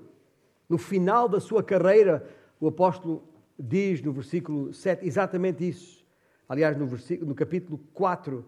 no 0.69 0.77
final 0.77 1.27
da 1.27 1.39
sua 1.39 1.63
carreira, 1.63 2.27
o 2.59 2.67
apóstolo 2.67 3.23
diz 3.57 4.01
no 4.01 4.11
versículo 4.11 4.73
7 4.73 5.05
exatamente 5.05 5.67
isso. 5.67 6.05
Aliás, 6.47 6.77
no, 6.77 6.87
versículo, 6.87 7.29
no 7.29 7.35
capítulo 7.35 7.79
4, 7.93 8.45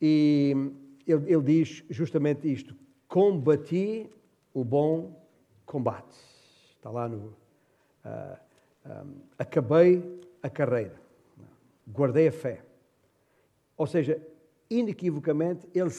e 0.00 0.54
ele, 1.06 1.32
ele 1.32 1.42
diz 1.42 1.84
justamente 1.88 2.50
isto: 2.50 2.76
Combati 3.08 4.10
o 4.52 4.64
bom 4.64 5.24
combate. 5.64 6.18
Está 6.76 6.90
lá 6.90 7.08
no. 7.08 7.16
Uh, 7.16 7.34
ah, 8.04 8.40
um, 8.86 8.90
ah, 8.90 9.04
acabei 9.38 10.20
a 10.42 10.50
carreira, 10.50 11.00
guardei 11.88 12.28
a 12.28 12.32
fé. 12.32 12.62
Ou 13.76 13.86
seja, 13.86 14.20
inequivocamente, 14.68 15.66
ele 15.74 15.90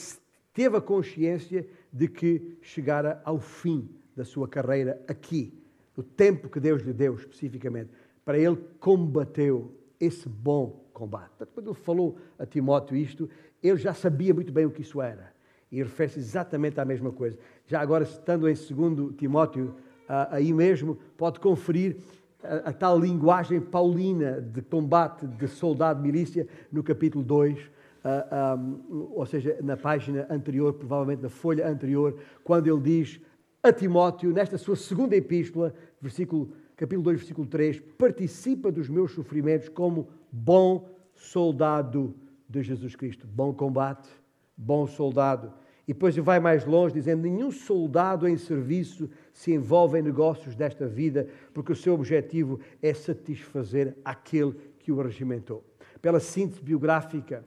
teve 0.54 0.76
a 0.76 0.80
consciência 0.80 1.68
de 1.92 2.08
que 2.08 2.56
chegara 2.62 3.20
ao 3.24 3.40
fim 3.40 3.88
da 4.14 4.24
sua 4.24 4.48
carreira 4.48 5.02
aqui, 5.08 5.52
o 5.96 6.02
tempo 6.02 6.48
que 6.48 6.60
Deus 6.60 6.82
lhe 6.82 6.92
deu 6.92 7.14
especificamente. 7.14 7.90
Para 8.26 8.36
ele, 8.40 8.58
combateu 8.80 9.72
esse 10.00 10.28
bom 10.28 10.84
combate. 10.92 11.28
Portanto, 11.28 11.50
quando 11.54 11.70
ele 11.70 11.78
falou 11.78 12.18
a 12.36 12.44
Timóteo 12.44 12.96
isto, 12.96 13.30
ele 13.62 13.76
já 13.76 13.94
sabia 13.94 14.34
muito 14.34 14.52
bem 14.52 14.66
o 14.66 14.70
que 14.70 14.82
isso 14.82 15.00
era. 15.00 15.32
E 15.70 15.80
refere-se 15.80 16.18
exatamente 16.18 16.80
à 16.80 16.84
mesma 16.84 17.12
coisa. 17.12 17.38
Já 17.68 17.80
agora, 17.80 18.02
estando 18.02 18.48
em 18.48 18.54
2 18.54 19.14
Timóteo, 19.16 19.76
aí 20.08 20.52
mesmo, 20.52 20.98
pode 21.16 21.38
conferir 21.38 21.98
a, 22.42 22.70
a, 22.70 22.72
tal 22.72 22.98
linguagem 22.98 23.60
paulina 23.60 24.40
de 24.40 24.60
combate 24.60 25.24
de 25.24 25.46
soldado 25.46 26.02
milícia 26.02 26.48
no 26.72 26.82
capítulo 26.82 27.22
2, 27.22 27.58
uh, 27.58 29.12
ou 29.14 29.24
seja, 29.24 29.56
na 29.62 29.76
página 29.76 30.26
anterior, 30.28 30.72
provavelmente 30.74 31.22
na 31.22 31.28
folha 31.28 31.68
anterior, 31.68 32.18
quando 32.42 32.66
ele 32.66 32.80
diz 32.80 33.20
a 33.62 33.72
Timóteo, 33.72 34.32
nesta 34.32 34.58
sua 34.58 34.74
segunda 34.74 35.14
epístola, 35.14 35.72
versículo, 36.00 36.52
capítulo 36.76 37.04
2, 37.04 37.18
versículo 37.18 37.46
3, 37.46 37.80
participa 37.98 38.70
dos 38.70 38.88
meus 38.88 39.12
sofrimentos 39.12 39.68
como 39.68 40.08
bom 40.30 40.88
soldado 41.14 42.14
de 42.48 42.62
Jesus 42.62 42.94
Cristo. 42.94 43.26
Bom 43.26 43.52
combate, 43.54 44.08
bom 44.56 44.86
soldado. 44.86 45.52
E 45.88 45.92
depois 45.92 46.16
vai 46.16 46.38
mais 46.38 46.64
longe, 46.64 46.94
dizendo: 46.94 47.22
nenhum 47.22 47.50
soldado 47.50 48.28
em 48.28 48.36
serviço 48.36 49.08
se 49.32 49.52
envolve 49.52 49.98
em 49.98 50.02
negócios 50.02 50.54
desta 50.54 50.86
vida, 50.86 51.28
porque 51.54 51.72
o 51.72 51.76
seu 51.76 51.94
objetivo 51.94 52.60
é 52.82 52.92
satisfazer 52.92 53.96
aquele 54.04 54.54
que 54.78 54.92
o 54.92 55.00
regimentou. 55.00 55.64
Pela 56.02 56.20
síntese 56.20 56.60
biográfica 56.60 57.44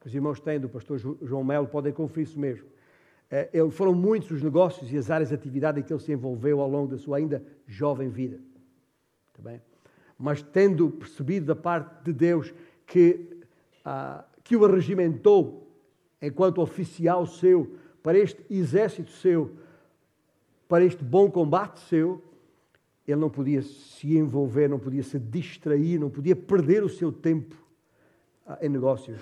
que 0.00 0.06
os 0.06 0.14
irmãos 0.14 0.40
têm 0.40 0.58
do 0.58 0.68
pastor 0.68 0.98
João 0.98 1.44
Melo, 1.44 1.66
podem 1.66 1.92
conferir 1.92 2.26
isso 2.28 2.38
mesmo. 2.38 2.66
Ele, 3.52 3.70
foram 3.70 3.94
muitos 3.94 4.30
os 4.30 4.42
negócios 4.42 4.90
e 4.92 4.96
as 4.96 5.10
áreas 5.10 5.28
de 5.28 5.34
atividade 5.34 5.78
em 5.78 5.82
que 5.82 5.92
ele 5.92 6.00
se 6.00 6.10
envolveu 6.10 6.60
ao 6.60 6.68
longo 6.68 6.88
da 6.88 6.98
sua 6.98 7.18
ainda 7.18 7.44
jovem 7.66 8.08
vida. 8.08 8.40
Tá 9.42 9.60
Mas 10.18 10.42
tendo 10.42 10.90
percebido 10.90 11.46
da 11.46 11.56
parte 11.56 12.04
de 12.04 12.12
Deus 12.12 12.52
que 12.86 13.40
ah, 13.84 14.24
que 14.44 14.56
o 14.56 14.64
arregimentou 14.64 15.68
enquanto 16.20 16.60
oficial 16.60 17.26
seu, 17.26 17.76
para 18.02 18.18
este 18.18 18.44
exército 18.50 19.10
seu, 19.10 19.52
para 20.68 20.84
este 20.84 21.02
bom 21.04 21.30
combate 21.30 21.80
seu, 21.80 22.22
ele 23.06 23.20
não 23.20 23.30
podia 23.30 23.62
se 23.62 24.16
envolver, 24.16 24.68
não 24.68 24.78
podia 24.78 25.02
se 25.02 25.18
distrair, 25.18 25.98
não 25.98 26.10
podia 26.10 26.36
perder 26.36 26.82
o 26.82 26.88
seu 26.88 27.10
tempo 27.10 27.56
ah, 28.46 28.58
em 28.60 28.68
negócios 28.68 29.20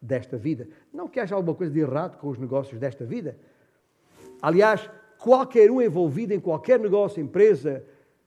desta 0.00 0.36
vida. 0.36 0.68
Não 0.92 1.08
que 1.08 1.20
haja 1.20 1.34
alguma 1.34 1.54
coisa 1.54 1.72
de 1.72 1.80
errado 1.80 2.18
com 2.18 2.28
os 2.28 2.38
negócios 2.38 2.80
desta 2.80 3.04
vida. 3.04 3.38
Aliás, 4.40 4.90
qualquer 5.18 5.70
um 5.70 5.80
envolvido 5.80 6.34
em 6.34 6.40
qualquer 6.40 6.80
negócio, 6.80 7.22
empresa, 7.22 7.84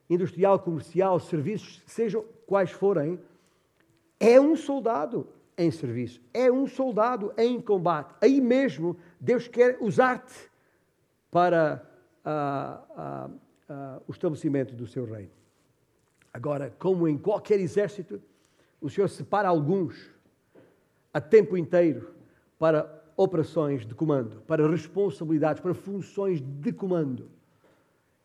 industrial, 0.10 0.60
comercial, 0.60 1.20
serviços, 1.20 1.82
sejam 1.86 2.24
quais 2.46 2.72
forem, 2.72 3.20
é 4.20 4.40
um 4.40 4.56
soldado, 4.56 5.28
em 5.58 5.72
serviço, 5.72 6.22
é 6.34 6.52
um 6.52 6.68
soldado 6.68 7.34
em 7.38 7.62
combate. 7.62 8.14
Aí 8.22 8.42
mesmo 8.42 8.98
Deus 9.20 9.48
quer 9.48 9.78
usar-te 9.80 10.52
para 11.32 11.82
uh, 12.26 13.30
uh, 13.30 13.34
uh, 13.34 14.04
o 14.08 14.12
estabelecimento 14.12 14.76
do 14.76 14.86
seu 14.86 15.06
reino. 15.06 15.32
Agora, 16.34 16.74
como 16.78 17.08
em 17.08 17.18
qualquer 17.18 17.60
exército, 17.60 18.22
o 18.82 18.90
Senhor 18.90 19.08
separa 19.08 19.48
alguns 19.48 20.12
a 21.14 21.22
tempo 21.22 21.56
inteiro 21.56 22.14
para 22.60 23.04
operações 23.16 23.86
de 23.86 23.96
comando, 23.96 24.42
para 24.42 24.68
responsabilidades, 24.68 25.62
para 25.62 25.74
funções 25.74 26.42
de 26.42 26.74
comando. 26.74 27.30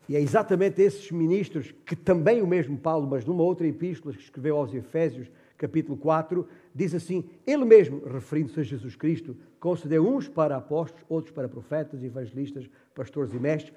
E 0.08 0.16
é 0.16 0.20
exatamente 0.20 0.82
esses 0.82 1.10
ministros 1.10 1.74
que 1.84 1.94
também 1.94 2.42
o 2.42 2.46
mesmo 2.46 2.76
Paulo, 2.76 3.06
mas 3.06 3.24
numa 3.24 3.42
outra 3.42 3.66
epístola 3.66 4.14
que 4.14 4.22
escreveu 4.22 4.56
aos 4.56 4.74
Efésios, 4.74 5.30
capítulo 5.56 5.96
4, 5.96 6.46
diz 6.74 6.94
assim: 6.94 7.24
Ele 7.46 7.64
mesmo, 7.64 8.02
referindo-se 8.04 8.58
a 8.58 8.62
Jesus 8.62 8.96
Cristo, 8.96 9.36
concedeu 9.60 10.06
uns 10.06 10.26
para 10.26 10.56
apóstolos, 10.56 11.04
outros 11.08 11.32
para 11.32 11.48
profetas, 11.48 12.02
evangelistas, 12.02 12.68
pastores 12.94 13.32
e 13.34 13.38
mestres, 13.38 13.74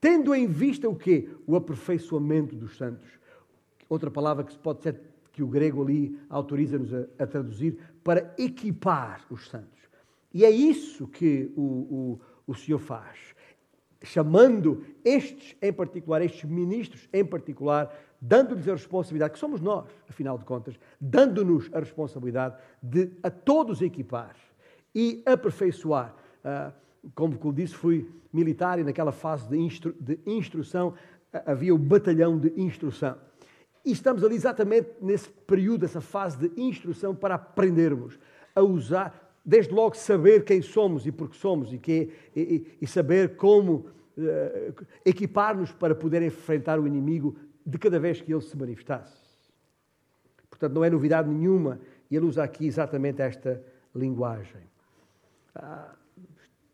tendo 0.00 0.34
em 0.34 0.46
vista 0.46 0.88
o 0.88 0.94
quê? 0.94 1.28
O 1.46 1.56
aperfeiçoamento 1.56 2.56
dos 2.56 2.76
santos. 2.76 3.08
Outra 3.88 4.10
palavra 4.10 4.44
que 4.44 4.52
se 4.52 4.58
pode 4.58 4.82
ser 4.82 5.00
que 5.32 5.42
o 5.42 5.48
grego 5.48 5.82
ali 5.82 6.18
autoriza-nos 6.28 6.92
a, 6.92 7.06
a, 7.18 7.26
traduzir, 7.26 7.78
para 8.02 8.34
equipar 8.36 9.24
os 9.30 9.48
santos. 9.48 9.80
E 10.32 10.44
é 10.44 10.50
isso 10.50 11.06
que 11.06 11.50
o, 11.56 11.62
o, 11.62 12.20
o 12.46 12.54
Senhor 12.54 12.78
faz, 12.78 13.16
chamando 14.02 14.84
estes 15.04 15.56
em 15.60 15.72
particular, 15.72 16.22
estes 16.22 16.44
ministros 16.44 17.08
em 17.12 17.24
particular, 17.24 17.94
dando-lhes 18.20 18.68
a 18.68 18.72
responsabilidade, 18.72 19.34
que 19.34 19.38
somos 19.38 19.60
nós, 19.60 19.86
afinal 20.08 20.38
de 20.38 20.44
contas, 20.44 20.78
dando-nos 21.00 21.70
a 21.72 21.80
responsabilidade 21.80 22.56
de 22.82 23.10
a 23.22 23.30
todos 23.30 23.82
equipar 23.82 24.34
e 24.94 25.22
aperfeiçoar. 25.26 26.14
Uh, 26.44 26.72
como 27.14 27.52
disse, 27.52 27.74
fui 27.74 28.10
militar 28.32 28.78
e 28.78 28.84
naquela 28.84 29.12
fase 29.12 29.48
de, 29.48 29.56
instru 29.56 29.94
de 29.98 30.18
instrução 30.26 30.94
havia 31.32 31.74
o 31.74 31.78
batalhão 31.78 32.38
de 32.38 32.52
instrução. 32.60 33.16
E 33.84 33.92
estamos 33.92 34.22
ali 34.22 34.34
exatamente 34.34 34.90
nesse 35.00 35.28
período, 35.28 35.84
essa 35.84 36.00
fase 36.00 36.36
de 36.36 36.60
instrução 36.60 37.14
para 37.14 37.36
aprendermos 37.36 38.18
a 38.54 38.62
usar, 38.62 39.19
desde 39.44 39.72
logo 39.72 39.96
saber 39.96 40.44
quem 40.44 40.62
somos 40.62 41.06
e 41.06 41.12
por 41.12 41.30
que 41.30 41.36
somos 41.36 41.72
e, 41.72 41.78
que, 41.78 42.10
e, 42.34 42.66
e 42.80 42.86
saber 42.86 43.36
como 43.36 43.86
uh, 44.16 44.84
equipar-nos 45.04 45.72
para 45.72 45.94
poder 45.94 46.22
enfrentar 46.22 46.78
o 46.78 46.86
inimigo 46.86 47.36
de 47.64 47.78
cada 47.78 47.98
vez 47.98 48.20
que 48.20 48.32
ele 48.32 48.42
se 48.42 48.56
manifestasse. 48.56 49.18
Portanto, 50.48 50.74
não 50.74 50.84
é 50.84 50.90
novidade 50.90 51.28
nenhuma, 51.28 51.80
e 52.10 52.16
ele 52.16 52.26
usa 52.26 52.42
aqui 52.42 52.66
exatamente 52.66 53.22
esta 53.22 53.62
linguagem. 53.94 54.62
Ah, 55.54 55.94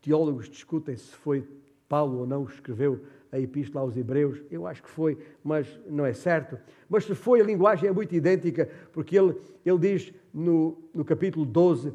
teólogos 0.01 0.49
discutem 0.49 0.95
se 0.97 1.15
foi 1.15 1.47
Paulo 1.87 2.19
ou 2.19 2.27
não 2.27 2.45
que 2.45 2.53
escreveu 2.53 3.01
a 3.31 3.39
epístola 3.39 3.81
aos 3.81 3.95
Hebreus, 3.95 4.41
eu 4.49 4.65
acho 4.65 4.81
que 4.81 4.89
foi, 4.89 5.17
mas 5.43 5.67
não 5.87 6.05
é 6.05 6.13
certo. 6.13 6.57
Mas 6.89 7.05
se 7.05 7.13
foi, 7.13 7.41
a 7.41 7.43
linguagem 7.43 7.89
é 7.89 7.91
muito 7.91 8.15
idêntica, 8.15 8.69
porque 8.93 9.17
ele, 9.17 9.35
ele 9.65 9.77
diz 9.77 10.13
no, 10.33 10.77
no 10.93 11.03
capítulo 11.03 11.45
12: 11.45 11.93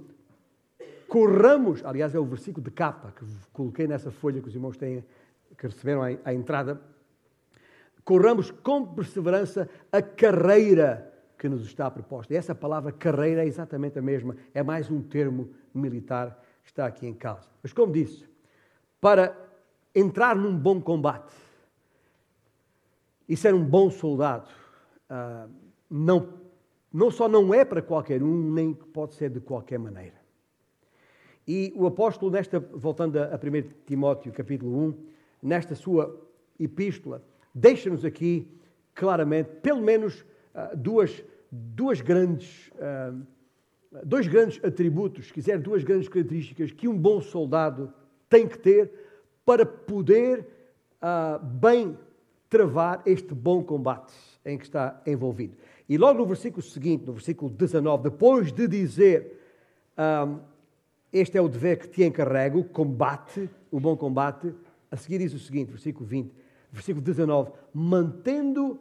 corramos, 1.13 1.85
aliás, 1.85 2.15
é 2.15 2.19
o 2.19 2.25
versículo 2.25 2.65
de 2.65 2.71
capa 2.71 3.13
que 3.13 3.23
coloquei 3.53 3.87
nessa 3.87 4.11
folha 4.11 4.41
que 4.41 4.49
os 4.49 4.55
irmãos 4.55 4.79
têm 4.79 5.05
que 5.59 5.67
receberam 5.67 6.01
a 6.03 6.33
entrada, 6.33 6.81
corramos 8.03 8.51
com 8.51 8.95
perseverança 8.95 9.69
a 9.93 10.01
carreira 10.01 11.13
que 11.37 11.51
nos 11.51 11.67
está 11.67 11.91
proposta. 11.91 12.33
E 12.33 12.37
essa 12.39 12.55
palavra 12.55 12.93
carreira 12.93 13.45
é 13.45 13.47
exatamente 13.47 13.99
a 13.99 14.03
mesma, 14.03 14.35
é 14.55 14.63
mais 14.63 14.91
um 14.91 15.03
termo 15.03 15.51
militar 15.75 16.43
que 16.63 16.71
está 16.71 16.87
aqui 16.87 17.07
em 17.07 17.13
causa. 17.13 17.47
Mas, 17.63 17.75
como 17.75 17.93
disse, 17.93 18.27
para 18.99 19.37
entrar 19.95 20.35
num 20.35 20.57
bom 20.57 20.81
combate 20.81 21.35
e 23.29 23.37
ser 23.37 23.53
um 23.53 23.63
bom 23.63 23.91
soldado, 23.91 24.49
uh, 25.11 25.51
não, 25.91 26.39
não 26.91 27.11
só 27.11 27.29
não 27.29 27.53
é 27.53 27.67
para 27.67 27.83
qualquer 27.83 28.23
um, 28.23 28.51
nem 28.51 28.73
pode 28.73 29.13
ser 29.13 29.29
de 29.29 29.41
qualquer 29.41 29.79
maneira. 29.79 30.22
E 31.47 31.73
o 31.75 31.87
apóstolo, 31.87 32.31
nesta, 32.31 32.61
voltando 32.61 33.19
a 33.19 33.35
1 33.37 33.85
Timóteo 33.85 34.33
capítulo 34.33 34.79
1, 34.89 34.95
nesta 35.43 35.75
sua 35.75 36.17
epístola, 36.59 37.23
deixa-nos 37.53 38.05
aqui 38.05 38.49
claramente, 38.95 39.51
pelo 39.61 39.83
menos, 39.83 40.21
uh, 40.55 40.77
duas, 40.77 41.25
duas 41.51 42.01
grandes, 42.01 42.71
uh, 42.77 43.27
dois 44.05 44.29
grandes 44.29 44.63
atributos, 44.65 45.27
se 45.27 45.33
quiser, 45.33 45.59
duas 45.59 45.83
grandes 45.83 46.09
características 46.09 46.71
que 46.71 46.87
um 46.87 46.97
bom 46.97 47.21
soldado 47.21 47.93
tem 48.29 48.47
que 48.47 48.59
ter 48.59 48.93
para 49.45 49.67
poder 49.67 50.47
uh, 51.03 51.45
bem 51.45 51.99
travar 52.49 53.03
este 53.05 53.35
bom 53.35 53.65
combate 53.65 54.13
em 54.45 54.57
que 54.57 54.65
está 54.65 55.01
envolvido. 55.07 55.57
E 55.89 55.99
logo 55.99 56.19
no 56.19 56.27
versículo 56.27 56.63
seguinte, 56.63 57.05
no 57.07 57.15
versículo 57.15 57.51
19, 57.51 58.05
depois 58.05 58.53
de 58.53 58.69
dizer 58.69 59.41
este 61.13 61.37
é 61.37 61.41
o 61.41 61.49
dever 61.49 61.79
que 61.79 61.89
te 61.89 62.05
encarrego, 62.05 62.65
combate, 62.65 63.51
o 63.71 63.79
bom 63.79 63.97
combate, 63.97 64.55
a 64.91 64.97
seguir 64.97 65.19
diz 65.19 65.35
o 65.35 65.39
seguinte, 65.39 65.71
versículo 65.71 66.07
20, 66.07 66.33
versículo 66.71 67.05
19, 67.05 67.53
mantendo 67.75 68.81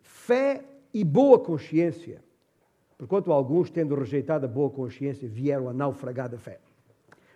fé 0.00 0.64
e 0.94 1.04
boa 1.04 1.38
consciência, 1.38 2.22
porquanto 2.96 3.32
alguns, 3.32 3.70
tendo 3.70 3.94
rejeitado 3.94 4.46
a 4.46 4.48
boa 4.48 4.70
consciência, 4.70 5.28
vieram 5.28 5.68
a 5.68 5.72
naufragar 5.72 6.28
da 6.28 6.38
fé. 6.38 6.58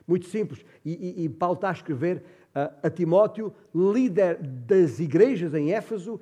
Muito 0.06 0.26
simples. 0.26 0.64
E, 0.84 1.20
e, 1.20 1.24
e 1.24 1.28
Paulo 1.28 1.54
está 1.54 1.68
a 1.68 1.72
escrever 1.72 2.22
a 2.54 2.90
Timóteo, 2.90 3.52
líder 3.74 4.38
das 4.42 4.98
igrejas 4.98 5.54
em 5.54 5.72
Éfeso, 5.72 6.20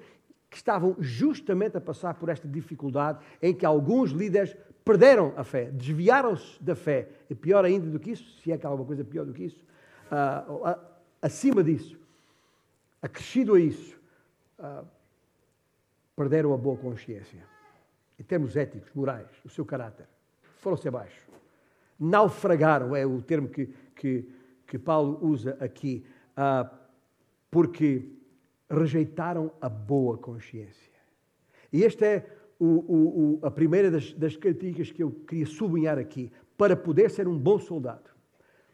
que 0.48 0.56
estavam 0.56 0.96
justamente 0.98 1.76
a 1.76 1.80
passar 1.80 2.14
por 2.14 2.28
esta 2.28 2.46
dificuldade 2.46 3.18
em 3.40 3.54
que 3.54 3.64
alguns 3.64 4.10
líderes 4.10 4.56
perderam 4.90 5.32
a 5.36 5.44
fé, 5.44 5.70
desviaram-se 5.70 6.60
da 6.60 6.74
fé. 6.74 7.08
E 7.30 7.34
pior 7.34 7.64
ainda 7.64 7.88
do 7.88 8.00
que 8.00 8.10
isso, 8.10 8.24
se 8.40 8.50
é 8.50 8.58
que 8.58 8.66
há 8.66 8.68
alguma 8.68 8.88
coisa 8.88 9.04
pior 9.04 9.24
do 9.24 9.32
que 9.32 9.44
isso, 9.44 9.64
uh, 10.10 10.68
uh, 10.68 10.80
acima 11.22 11.62
disso, 11.62 11.96
acrescido 13.00 13.54
a 13.54 13.60
isso, 13.60 13.96
uh, 14.58 14.84
perderam 16.16 16.52
a 16.52 16.56
boa 16.56 16.76
consciência. 16.76 17.38
Em 18.18 18.24
termos 18.24 18.56
éticos, 18.56 18.90
morais, 18.92 19.28
o 19.44 19.48
seu 19.48 19.64
caráter. 19.64 20.08
Foram-se 20.58 20.88
abaixo. 20.88 21.30
Naufragaram, 21.96 22.96
é 22.96 23.06
o 23.06 23.22
termo 23.22 23.48
que, 23.48 23.66
que, 23.94 24.28
que 24.66 24.76
Paulo 24.76 25.24
usa 25.24 25.56
aqui 25.60 26.04
porque 27.48 28.08
rejeitaram 28.68 29.52
a 29.60 29.68
boa 29.68 30.18
consciência. 30.18 30.90
E 31.72 31.84
esta 31.84 32.06
é 32.06 32.39
o, 32.60 32.66
o, 32.66 33.40
o, 33.42 33.46
a 33.46 33.50
primeira 33.50 33.90
das, 33.90 34.12
das 34.12 34.36
características 34.36 34.92
que 34.92 35.02
eu 35.02 35.10
queria 35.10 35.46
sublinhar 35.46 35.98
aqui. 35.98 36.30
Para 36.56 36.76
poder 36.76 37.10
ser 37.10 37.26
um 37.26 37.36
bom 37.36 37.58
soldado, 37.58 38.10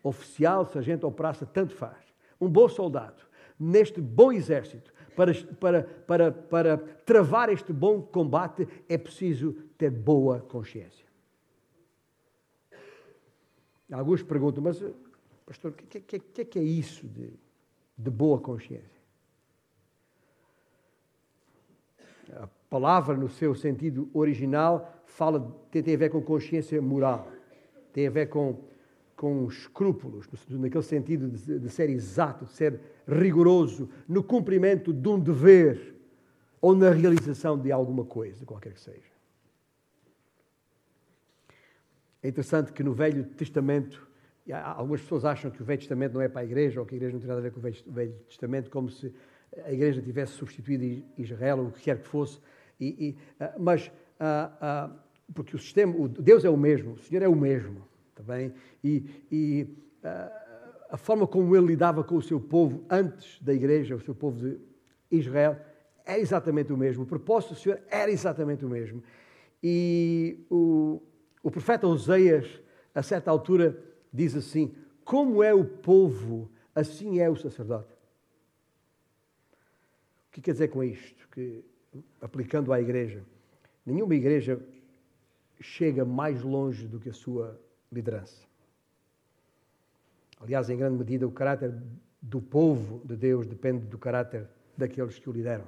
oficial, 0.02 0.66
sargento 0.66 1.07
ou 1.07 1.12
praça, 1.12 1.47
tanto 1.47 1.75
faz. 1.75 2.05
Um 2.38 2.50
bom 2.50 2.69
soldado, 2.69 3.23
neste 3.59 4.00
bom 4.00 4.33
exército, 4.33 4.93
para, 5.14 5.33
para, 5.35 5.83
para, 5.83 6.33
para 6.33 6.76
travar 6.76 7.49
este 7.49 7.73
bom 7.73 8.02
combate, 8.02 8.69
é 8.88 8.99
preciso 8.99 9.52
ter 9.78 9.90
boa 9.90 10.40
consciência. 10.40 11.06
Alguns 13.91 14.23
perguntam, 14.23 14.63
mas, 14.63 14.84
pastor, 15.47 15.71
o 15.71 15.75
que, 15.75 16.00
que, 16.00 16.19
que, 16.19 16.45
que 16.45 16.58
é 16.58 16.63
isso 16.63 17.06
de 17.06 17.32
de 17.97 18.10
boa 18.10 18.41
consciência. 18.41 19.00
Palavra, 22.69 23.17
no 23.17 23.29
seu 23.29 23.55
sentido 23.55 24.11
original, 24.13 25.02
fala, 25.05 25.41
tem, 25.71 25.83
tem 25.83 25.95
a 25.95 25.99
ver 25.99 26.11
com 26.11 26.21
consciência 26.21 26.81
moral, 26.83 27.31
tem 27.93 28.07
a 28.07 28.11
ver 28.11 28.29
com, 28.29 28.65
com 29.15 29.47
escrúpulos, 29.47 30.29
naquele 30.50 30.83
sentido 30.83 31.29
de, 31.29 31.59
de 31.59 31.69
ser 31.71 31.89
exato, 31.91 32.45
de 32.45 32.52
ser 32.52 32.81
rigoroso 33.07 33.89
no 34.09 34.23
cumprimento 34.23 34.93
de 34.93 35.09
um 35.09 35.19
dever 35.19 35.95
ou 36.61 36.75
na 36.75 36.91
realização 36.91 37.57
de 37.57 37.71
alguma 37.71 38.05
coisa, 38.05 38.45
qualquer 38.45 38.73
que 38.73 38.81
seja. 38.81 39.17
É 42.23 42.29
interessante 42.29 42.73
que 42.73 42.83
no 42.83 42.93
Velho 42.93 43.25
Testamento 43.25 44.07
algumas 44.52 45.00
pessoas 45.00 45.25
acham 45.25 45.50
que 45.50 45.63
o 45.63 45.65
Velho 45.65 45.79
Testamento 45.79 46.15
não 46.15 46.21
é 46.21 46.29
para 46.29 46.41
a 46.41 46.45
igreja, 46.45 46.81
ou 46.81 46.87
que 46.87 46.95
a 46.95 46.97
igreja 46.97 47.13
não 47.13 47.21
tem 47.21 47.29
nada 47.29 47.41
a 47.41 47.43
ver 47.43 47.52
com 47.52 47.61
o 47.61 47.93
Velho 47.93 48.13
Testamento, 48.29 48.71
como 48.71 48.91
se 48.91 49.15
a 49.64 49.73
igreja 49.73 50.02
tivesse 50.02 50.32
substituído 50.32 51.04
Israel, 51.16 51.58
ou 51.58 51.66
o 51.66 51.73
que 51.73 51.82
quer 51.82 51.99
que 51.99 52.06
fosse. 52.06 52.38
E, 52.80 52.86
e, 52.86 53.16
ah, 53.40 53.54
mas, 53.58 53.90
uh, 54.21 54.90
uh, 54.90 54.97
porque 55.34 55.56
o 55.56 55.58
sistema, 55.58 55.95
o 55.97 56.08
Deus 56.08 56.45
é 56.45 56.50
o 56.50 56.56
mesmo, 56.56 56.92
o 56.92 56.99
Senhor 56.99 57.23
é 57.23 57.28
o 57.28 57.36
mesmo, 57.36 57.86
bem? 58.23 58.52
E, 58.82 59.04
e 59.30 59.62
uh, 60.04 60.47
a 60.90 60.97
forma 60.97 61.26
como 61.26 61.54
ele 61.56 61.66
lidava 61.66 62.04
com 62.04 62.16
o 62.16 62.23
seu 62.23 62.40
povo 62.40 62.84
antes 62.88 63.40
da 63.42 63.52
igreja, 63.52 63.97
o 63.97 64.00
seu 64.00 64.14
povo 64.14 64.38
de 64.38 64.58
Israel, 65.10 65.56
é 66.04 66.19
exatamente 66.19 66.73
o 66.73 66.76
mesmo. 66.76 67.02
O 67.02 67.06
propósito 67.06 67.54
do 67.54 67.60
Senhor 67.60 67.80
era 67.90 68.10
exatamente 68.10 68.64
o 68.64 68.69
mesmo. 68.69 69.02
E 69.62 70.47
o, 70.49 71.02
o 71.42 71.50
profeta 71.50 71.86
Oseias, 71.86 72.47
a 72.95 73.02
certa 73.02 73.30
altura, 73.30 73.82
diz 74.12 74.36
assim: 74.36 74.75
Como 75.04 75.42
é 75.42 75.52
o 75.52 75.64
povo, 75.64 76.50
assim 76.75 77.19
é 77.19 77.28
o 77.28 77.36
sacerdote. 77.36 77.96
Que 80.36 80.42
quer 80.42 80.52
dizer 80.52 80.68
com 80.68 80.84
isto? 80.84 81.26
Que, 81.30 81.64
aplicando 82.20 82.70
à 82.70 82.78
igreja, 82.78 83.25
nenhuma 83.86 84.14
igreja 84.14 84.60
chega 85.58 86.04
mais 86.04 86.42
longe 86.42 86.86
do 86.86 87.00
que 87.00 87.08
a 87.08 87.12
sua 87.14 87.58
liderança. 87.90 88.46
Aliás, 90.38 90.68
em 90.68 90.76
grande 90.76 90.99
medida, 90.99 91.26
o 91.26 91.32
caráter 91.32 91.75
do 92.20 92.42
povo 92.42 93.00
de 93.06 93.16
Deus 93.16 93.46
depende 93.46 93.86
do 93.86 93.96
caráter 93.96 94.46
daqueles 94.76 95.18
que 95.18 95.30
o 95.30 95.32
lideram. 95.32 95.64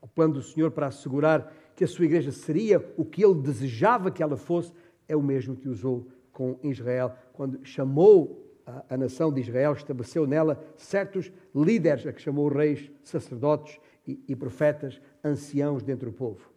O 0.00 0.08
plano 0.08 0.32
do 0.32 0.42
Senhor 0.42 0.70
para 0.70 0.86
assegurar 0.86 1.54
que 1.76 1.84
a 1.84 1.88
sua 1.88 2.06
igreja 2.06 2.32
seria 2.32 2.82
o 2.96 3.04
que 3.04 3.22
ele 3.22 3.42
desejava 3.42 4.10
que 4.10 4.22
ela 4.22 4.38
fosse 4.38 4.72
é 5.06 5.14
o 5.14 5.22
mesmo 5.22 5.54
que 5.54 5.68
usou 5.68 6.08
com 6.32 6.58
Israel, 6.62 7.14
quando 7.34 7.62
chamou 7.62 8.42
a, 8.66 8.94
a, 8.94 8.96
nação 8.96 9.30
de 9.30 9.42
Israel, 9.42 9.74
estabeleceu 9.74 10.26
nela 10.26 10.64
certos 10.78 11.30
líderes, 11.54 12.06
a 12.06 12.12
que 12.12 12.22
chamou 12.22 12.48
reis, 12.48 12.90
sacerdotes 13.04 13.78
e, 14.06 14.22
e 14.28 14.36
profetas, 14.36 15.00
anciãos 15.24 15.82
dentro 15.82 16.10
do 16.10 16.16
povo, 16.16 16.50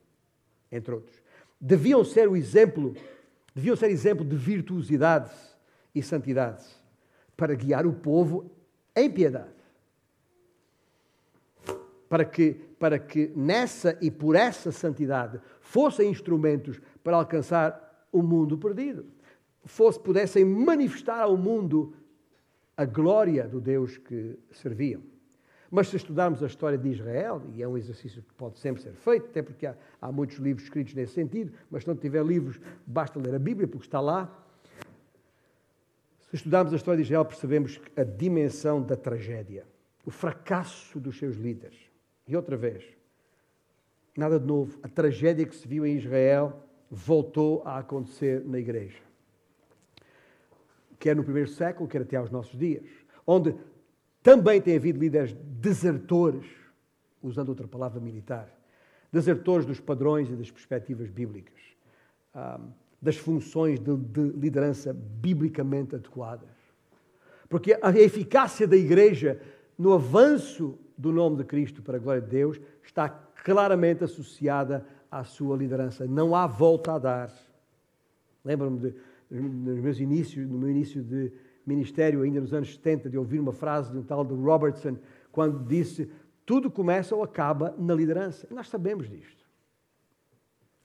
entre 0.71 0.93
outros. 0.93 1.21
Deviam 1.59 2.03
ser 2.03 2.27
o 2.27 2.35
exemplo, 2.35 2.95
deviam 3.53 3.75
ser 3.75 3.89
exemplo 3.89 4.25
de 4.25 4.35
virtuosidade 4.35 5.31
e 5.93 6.01
santidade 6.01 6.65
para 7.35 7.55
guiar 7.55 7.85
o 7.85 7.93
povo 7.93 8.51
em 8.95 9.09
piedade. 9.09 9.53
Para 12.07 12.23
que, 12.23 12.53
para 12.79 12.99
que 12.99 13.31
nessa 13.35 13.97
e 14.01 14.09
por 14.09 14.35
essa 14.35 14.71
santidade 14.71 15.39
fossem 15.59 16.09
instrumentos 16.09 16.79
para 17.03 17.17
alcançar 17.17 18.07
o 18.11 18.21
mundo 18.21 18.57
perdido 18.57 19.05
fosse, 19.65 19.99
pudessem 19.99 20.45
manifestar 20.45 21.21
ao 21.21 21.35
mundo 21.35 21.93
a 22.77 22.85
glória 22.85 23.47
do 23.47 23.61
Deus 23.61 23.97
que 23.97 24.37
serviam. 24.51 25.01
Mas 25.71 25.87
se 25.87 25.95
estudarmos 25.95 26.43
a 26.43 26.47
história 26.47 26.77
de 26.77 26.89
Israel, 26.89 27.41
e 27.53 27.61
é 27.61 27.67
um 27.67 27.77
exercício 27.77 28.21
que 28.21 28.33
pode 28.33 28.59
sempre 28.59 28.81
ser 28.81 28.93
feito, 28.93 29.27
até 29.27 29.41
porque 29.41 29.65
há, 29.65 29.75
há 30.01 30.11
muitos 30.11 30.37
livros 30.37 30.63
escritos 30.63 30.93
nesse 30.93 31.13
sentido, 31.13 31.51
mas 31.69 31.83
se 31.83 31.89
não 31.89 31.95
tiver 31.95 32.23
livros, 32.23 32.59
basta 32.85 33.19
ler 33.19 33.35
a 33.35 33.39
Bíblia, 33.39 33.67
porque 33.67 33.85
está 33.85 33.99
lá. 33.99 34.43
Se 36.29 36.35
estudarmos 36.35 36.73
a 36.73 36.75
história 36.75 36.97
de 36.97 37.03
Israel, 37.03 37.25
percebemos 37.25 37.79
a 37.95 38.03
dimensão 38.03 38.81
da 38.81 38.95
tragédia, 38.95 39.65
o 40.05 40.11
fracasso 40.11 40.99
dos 40.99 41.17
seus 41.17 41.35
líderes. 41.35 41.79
E 42.27 42.35
outra 42.35 42.55
vez, 42.55 42.83
nada 44.15 44.39
de 44.39 44.45
novo, 44.45 44.79
a 44.83 44.87
tragédia 44.87 45.45
que 45.45 45.55
se 45.55 45.67
viu 45.67 45.85
em 45.85 45.97
Israel 45.97 46.63
voltou 46.89 47.63
a 47.65 47.79
acontecer 47.79 48.43
na 48.45 48.59
igreja 48.59 49.05
quer 50.99 51.15
no 51.15 51.23
primeiro 51.23 51.49
século, 51.49 51.87
quer 51.87 52.01
até 52.01 52.15
aos 52.15 52.29
nossos 52.29 52.57
dias, 52.57 52.83
onde 53.25 53.55
também 54.21 54.61
tem 54.61 54.75
havido 54.75 54.99
líderes 54.99 55.33
desertores, 55.33 56.45
usando 57.21 57.49
outra 57.49 57.67
palavra 57.67 57.99
militar, 57.99 58.49
desertores 59.11 59.65
dos 59.65 59.79
padrões 59.79 60.29
e 60.29 60.35
das 60.35 60.51
perspectivas 60.51 61.09
bíblicas, 61.09 61.61
das 63.01 63.17
funções 63.17 63.79
de, 63.79 63.95
de 63.95 64.21
liderança 64.37 64.93
biblicamente 64.93 65.95
adequadas. 65.95 66.49
Porque 67.47 67.77
a 67.81 67.91
eficácia 67.91 68.67
da 68.67 68.75
igreja 68.75 69.39
no 69.77 69.93
avanço 69.93 70.77
do 70.97 71.11
nome 71.11 71.37
de 71.37 71.43
Cristo 71.43 71.81
para 71.81 71.97
a 71.97 71.99
glória 71.99 72.21
de 72.21 72.29
Deus, 72.29 72.59
está 72.83 73.09
claramente 73.09 74.03
associada 74.03 74.85
à 75.11 75.23
sua 75.23 75.57
liderança. 75.57 76.05
Não 76.07 76.35
há 76.35 76.47
volta 76.47 76.93
a 76.93 76.99
dar. 76.99 77.33
Lembro-me 78.43 78.79
de, 78.79 78.95
nos 79.29 79.79
meus 79.79 79.99
inícios, 79.99 80.47
no 80.47 80.57
meu 80.57 80.69
início 80.69 81.01
de 81.01 81.31
ministério, 81.65 82.21
ainda 82.21 82.39
nos 82.39 82.53
anos 82.53 82.73
70, 82.73 83.09
de 83.09 83.17
ouvir 83.17 83.39
uma 83.39 83.51
frase 83.51 83.91
de 83.91 83.97
um 83.97 84.03
tal 84.03 84.23
de 84.23 84.33
Robertson, 84.33 84.97
quando 85.31 85.65
disse: 85.65 86.09
Tudo 86.45 86.69
começa 86.69 87.15
ou 87.15 87.23
acaba 87.23 87.73
na 87.77 87.93
liderança. 87.93 88.47
Nós 88.51 88.69
sabemos 88.69 89.09
disto. 89.09 89.45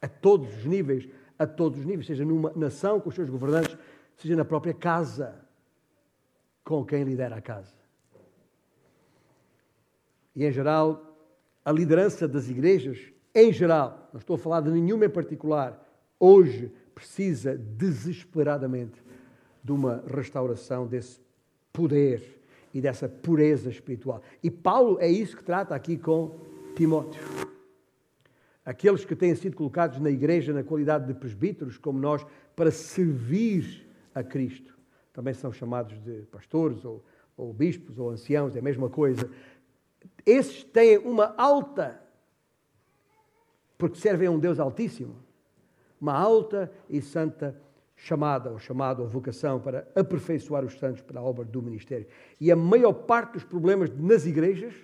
A 0.00 0.08
todos 0.08 0.48
os 0.56 0.64
níveis, 0.64 1.08
a 1.38 1.46
todos 1.46 1.80
os 1.80 1.84
níveis, 1.84 2.06
seja 2.06 2.24
numa 2.24 2.52
nação 2.56 2.98
com 3.00 3.10
os 3.10 3.14
seus 3.14 3.28
governantes, 3.28 3.76
seja 4.16 4.34
na 4.34 4.44
própria 4.44 4.72
casa 4.72 5.34
com 6.64 6.84
quem 6.84 7.04
lidera 7.04 7.36
a 7.36 7.40
casa. 7.40 7.74
E 10.34 10.44
em 10.44 10.52
geral, 10.52 11.10
a 11.64 11.72
liderança 11.72 12.26
das 12.26 12.48
igrejas, 12.48 13.12
em 13.34 13.52
geral, 13.52 14.08
não 14.12 14.18
estou 14.18 14.36
a 14.36 14.38
falar 14.38 14.60
de 14.60 14.70
nenhuma 14.70 15.04
em 15.04 15.10
particular, 15.10 15.86
hoje 16.18 16.72
precisa 16.94 17.56
desesperadamente 17.56 19.02
de 19.62 19.72
uma 19.72 20.02
restauração 20.06 20.86
desse 20.86 21.20
poder 21.72 22.40
e 22.72 22.80
dessa 22.80 23.08
pureza 23.08 23.70
espiritual. 23.70 24.22
E 24.42 24.50
Paulo 24.50 24.98
é 25.00 25.08
isso 25.08 25.36
que 25.36 25.44
trata 25.44 25.74
aqui 25.74 25.96
com 25.96 26.38
Timóteo. 26.76 27.20
Aqueles 28.64 29.04
que 29.04 29.16
têm 29.16 29.34
sido 29.34 29.56
colocados 29.56 29.98
na 29.98 30.10
igreja 30.10 30.52
na 30.52 30.62
qualidade 30.62 31.06
de 31.06 31.14
presbíteros, 31.14 31.76
como 31.78 31.98
nós, 31.98 32.24
para 32.54 32.70
servir 32.70 33.86
a 34.14 34.22
Cristo. 34.22 34.78
Também 35.12 35.34
são 35.34 35.52
chamados 35.52 36.00
de 36.02 36.22
pastores 36.30 36.84
ou, 36.84 37.04
ou 37.36 37.52
bispos 37.52 37.98
ou 37.98 38.10
anciãos, 38.10 38.54
é 38.54 38.60
a 38.60 38.62
mesma 38.62 38.88
coisa. 38.88 39.28
Esses 40.24 40.62
têm 40.62 40.98
uma 40.98 41.34
alta, 41.36 42.00
porque 43.76 43.98
servem 43.98 44.28
a 44.28 44.30
um 44.30 44.38
Deus 44.38 44.60
Altíssimo, 44.60 45.16
uma 46.00 46.14
alta 46.14 46.72
e 46.88 47.02
santa 47.02 47.60
chamada, 47.94 48.50
ou 48.50 48.58
chamado, 48.58 49.02
ou 49.02 49.08
vocação 49.08 49.60
para 49.60 49.86
aperfeiçoar 49.94 50.64
os 50.64 50.78
santos 50.78 51.02
para 51.02 51.20
a 51.20 51.22
obra 51.22 51.44
do 51.44 51.62
ministério. 51.62 52.06
E 52.40 52.50
a 52.50 52.56
maior 52.56 52.92
parte 52.92 53.34
dos 53.34 53.44
problemas 53.44 53.90
nas 53.90 54.24
igrejas 54.24 54.74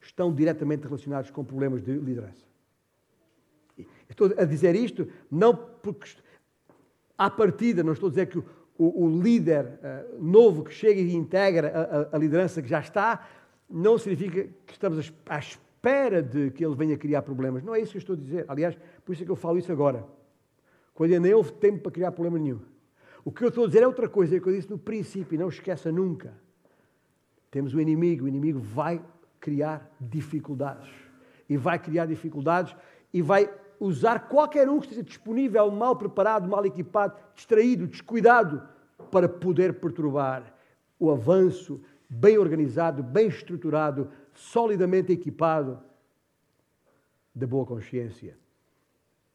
estão 0.00 0.34
diretamente 0.34 0.84
relacionados 0.84 1.30
com 1.30 1.44
problemas 1.44 1.82
de 1.82 1.92
liderança. 1.92 2.44
Estou 4.08 4.32
a 4.36 4.44
dizer 4.44 4.74
isto 4.74 5.06
não 5.30 5.54
porque, 5.54 6.10
à 7.16 7.30
partida, 7.30 7.84
não 7.84 7.92
estou 7.92 8.08
a 8.08 8.10
dizer 8.10 8.26
que 8.26 8.38
o, 8.38 8.44
o, 8.76 9.04
o 9.04 9.22
líder 9.22 9.64
uh, 9.64 10.22
novo 10.22 10.64
que 10.64 10.74
chega 10.74 11.00
e 11.00 11.14
integra 11.14 11.68
a, 11.68 11.80
a, 11.80 12.16
a, 12.16 12.18
liderança 12.18 12.60
que 12.60 12.68
já 12.68 12.80
está, 12.80 13.28
não 13.68 13.96
significa 13.96 14.48
que 14.66 14.72
estamos 14.72 15.12
à 15.26 15.38
espera 15.38 16.20
de 16.20 16.50
que 16.50 16.64
ele 16.64 16.74
venha 16.74 16.98
criar 16.98 17.22
problemas. 17.22 17.62
Não 17.62 17.74
é 17.74 17.80
isso 17.80 17.92
que 17.92 17.98
eu 17.98 18.00
estou 18.00 18.16
a 18.16 18.18
dizer. 18.18 18.44
Aliás, 18.48 18.76
por 19.04 19.12
isso 19.12 19.22
é 19.22 19.24
que 19.24 19.30
eu 19.30 19.36
falo 19.36 19.56
isso 19.56 19.70
agora 19.70 20.04
quando 21.00 21.18
nem 21.18 21.32
houve 21.32 21.52
tempo 21.52 21.84
para 21.84 21.92
criar 21.92 22.12
problema 22.12 22.38
nenhum. 22.38 22.60
O 23.24 23.32
que 23.32 23.42
eu 23.42 23.48
estou 23.48 23.64
a 23.64 23.66
dizer 23.66 23.82
é 23.82 23.86
outra 23.86 24.06
coisa, 24.06 24.36
é 24.36 24.38
que 24.38 24.46
eu 24.46 24.52
disse 24.52 24.68
no 24.68 24.76
princípio, 24.76 25.34
e 25.34 25.38
não 25.38 25.48
esqueça 25.48 25.90
nunca. 25.90 26.34
Temos 27.50 27.72
o 27.72 27.80
inimigo, 27.80 28.26
o 28.26 28.28
inimigo 28.28 28.58
vai 28.58 29.02
criar 29.40 29.90
dificuldades. 29.98 30.90
E 31.48 31.56
vai 31.56 31.78
criar 31.78 32.04
dificuldades 32.04 32.76
e 33.14 33.22
vai 33.22 33.50
usar 33.80 34.28
qualquer 34.28 34.68
um 34.68 34.78
que 34.78 34.88
esteja 34.88 35.02
disponível, 35.02 35.70
mal 35.70 35.96
preparado, 35.96 36.46
mal 36.46 36.66
equipado, 36.66 37.16
distraído, 37.34 37.86
descuidado, 37.86 38.62
para 39.10 39.26
poder 39.26 39.80
perturbar 39.80 40.54
o 40.98 41.10
avanço 41.10 41.80
bem 42.10 42.36
organizado, 42.36 43.02
bem 43.02 43.28
estruturado, 43.28 44.10
solidamente 44.34 45.10
equipado 45.10 45.82
da 47.34 47.46
boa 47.46 47.64
consciência 47.64 48.36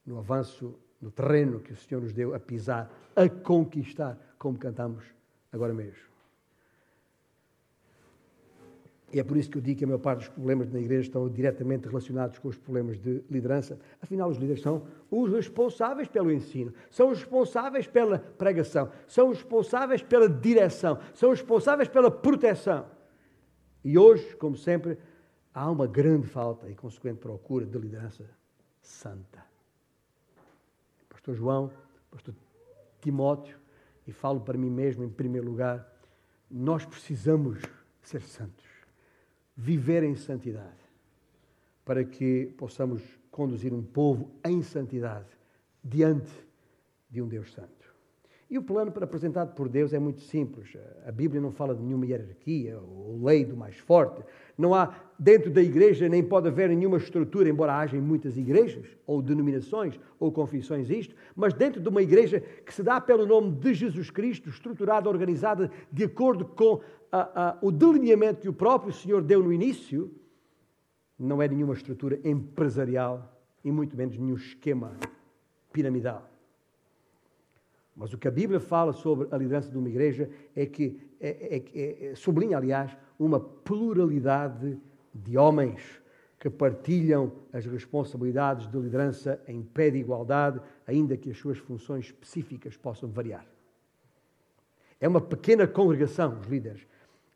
no 0.06 0.20
avanço 0.20 0.80
no 1.02 1.12
terreno 1.12 1.60
que 1.60 1.74
o 1.74 1.76
Senhor 1.76 2.02
nos 2.02 2.14
deu 2.14 2.34
a 2.34 2.40
pisar, 2.40 2.92
a 3.16 3.30
conquistar, 3.30 4.18
como 4.38 4.58
cantamos 4.58 5.04
agora 5.52 5.74
mesmo. 5.74 6.16
E 9.14 9.20
é 9.20 9.24
por 9.24 9.38
isso 9.38 9.50
que 9.50 9.58
eu 9.58 9.62
digo 9.62 9.78
que 9.78 9.86
a 9.86 9.88
maior 9.88 10.00
parte 10.00 10.20
dos 10.20 10.30
problemas 10.30 10.70
na 10.70 10.80
igreja 10.80 11.04
estão 11.04 11.30
diretamente 11.30 11.88
relacionados 11.88 12.38
com 12.40 12.50
os 12.50 12.58
problemas 12.58 13.00
de 13.00 13.24
liderança. 13.30 13.80
Afinal, 14.02 14.30
os 14.30 14.38
líderes 14.38 14.62
são 14.62 14.86
os 15.10 15.32
responsáveis 15.32 16.10
pelo 16.10 16.32
ensino, 16.32 16.74
são 16.90 17.10
os 17.10 17.20
responsáveis 17.20 17.88
pela 17.88 18.20
pregação, 18.20 18.92
são 19.08 19.30
os 19.30 19.38
responsáveis 19.38 20.02
pela 20.02 20.28
direção, 20.28 21.00
são 21.14 21.32
os 21.32 21.40
responsáveis 21.40 21.88
pela 21.88 22.12
proteção. 22.12 22.88
E 23.84 23.98
hoje, 23.98 24.36
como 24.36 24.58
sempre, 24.58 24.98
há 25.54 25.70
uma 25.70 25.88
grande 25.88 26.28
falta 26.28 26.70
e 26.70 26.76
consequente 26.76 27.20
procura 27.20 27.66
de 27.66 27.78
liderança 27.78 28.30
santa 28.82 29.55
pastor 31.26 31.36
João, 31.36 31.72
pastor 32.12 32.36
Timóteo, 33.02 33.58
e 34.06 34.12
falo 34.12 34.42
para 34.42 34.56
mim 34.56 34.70
mesmo 34.70 35.04
em 35.04 35.10
primeiro 35.10 35.48
lugar, 35.50 35.92
nós 36.52 36.86
precisamos 36.86 37.60
ser 38.04 38.22
santos, 38.22 38.68
viver 39.58 40.04
em 40.04 40.16
santidade, 40.16 40.86
para 41.84 42.06
que 42.06 42.54
possamos 42.58 43.02
conduzir 43.32 43.74
um 43.74 43.82
povo 43.82 44.30
em 44.46 44.62
santidade 44.62 45.30
diante 45.84 46.32
de 47.10 47.24
um 47.24 47.28
Deus 47.28 47.52
Santo. 47.52 47.85
E 48.48 48.60
o 48.60 48.64
plano 48.64 48.94
apresentado 49.02 49.56
por 49.56 49.68
Deus 49.68 49.92
é 49.92 49.98
muito 49.98 50.22
simples. 50.22 50.78
A 51.06 51.12
Bíblia 51.12 51.42
não 51.42 51.52
fala 51.52 51.74
de 51.74 51.82
nenhuma 51.82 52.06
hierarquia 52.06 52.80
ou 52.80 53.24
lei 53.24 53.44
do 53.44 53.58
mais 53.58 53.76
forte. 53.76 54.24
Não 54.56 54.74
há 54.74 54.94
dentro 55.18 55.50
da 55.50 55.64
igreja, 55.64 56.08
nem 56.08 56.24
pode 56.24 56.48
haver 56.48 56.70
nenhuma 56.70 56.98
estrutura, 56.98 57.50
embora 57.50 57.76
haja 57.76 58.00
muitas 58.00 58.38
igrejas, 58.38 58.86
ou 59.08 59.20
denominações, 59.20 60.00
ou 60.20 60.32
confissões 60.32 60.92
isto, 60.92 61.16
mas 61.36 61.54
dentro 61.54 61.82
de 61.82 61.90
uma 61.90 62.04
igreja 62.04 62.40
que 62.64 62.74
se 62.74 62.84
dá 62.84 63.02
pelo 63.02 63.26
nome 63.26 63.52
de 63.52 63.74
Jesus 63.74 64.12
Cristo, 64.12 64.48
estruturada, 64.50 65.10
organizada, 65.10 65.72
de 65.92 66.04
acordo 66.04 66.46
com 66.46 66.82
a, 67.12 67.50
a, 67.50 67.58
o 67.64 67.72
delineamento 67.72 68.42
que 68.42 68.50
o 68.50 68.54
próprio 68.54 68.94
Senhor 68.94 69.24
deu 69.24 69.42
no 69.42 69.52
início, 69.52 70.14
não 71.18 71.42
é 71.42 71.48
nenhuma 71.48 71.74
estrutura 71.74 72.20
empresarial 72.24 73.42
e 73.64 73.72
muito 73.72 73.98
menos 73.98 74.18
nenhum 74.18 74.36
esquema 74.36 74.96
piramidal. 75.74 76.35
Mas 77.96 78.14
o 78.14 78.18
que 78.18 78.28
a 78.28 78.32
Bíblia 78.32 78.60
fala 78.60 78.92
sobre 78.92 79.28
a 79.32 79.38
liderança 79.38 79.70
de 79.70 79.78
uma 79.78 79.88
igreja 79.88 80.30
é 80.56 80.66
que 80.66 81.00
é, 81.20 81.64
é, 81.74 82.12
é, 82.12 82.16
sublinha, 82.16 82.58
aliás, 82.58 82.96
uma 83.18 83.40
pluralidade 83.40 84.78
de 85.14 85.38
homens 85.38 86.02
que 86.38 86.50
partilham 86.50 87.32
as 87.54 87.66
responsabilidades 87.66 88.68
de 88.68 88.78
liderança 88.78 89.42
em 89.48 89.64
pé 89.64 89.90
de 89.90 89.98
igualdade, 89.98 90.60
ainda 90.86 91.16
que 91.16 91.32
as 91.32 91.38
suas 91.38 91.58
funções 91.58 92.06
específicas 92.06 92.76
possam 92.76 93.10
variar. 93.10 93.46
É 95.00 95.08
uma 95.08 95.22
pequena 95.22 95.66
congregação, 95.66 96.38
os 96.40 96.48
líderes, 96.48 96.86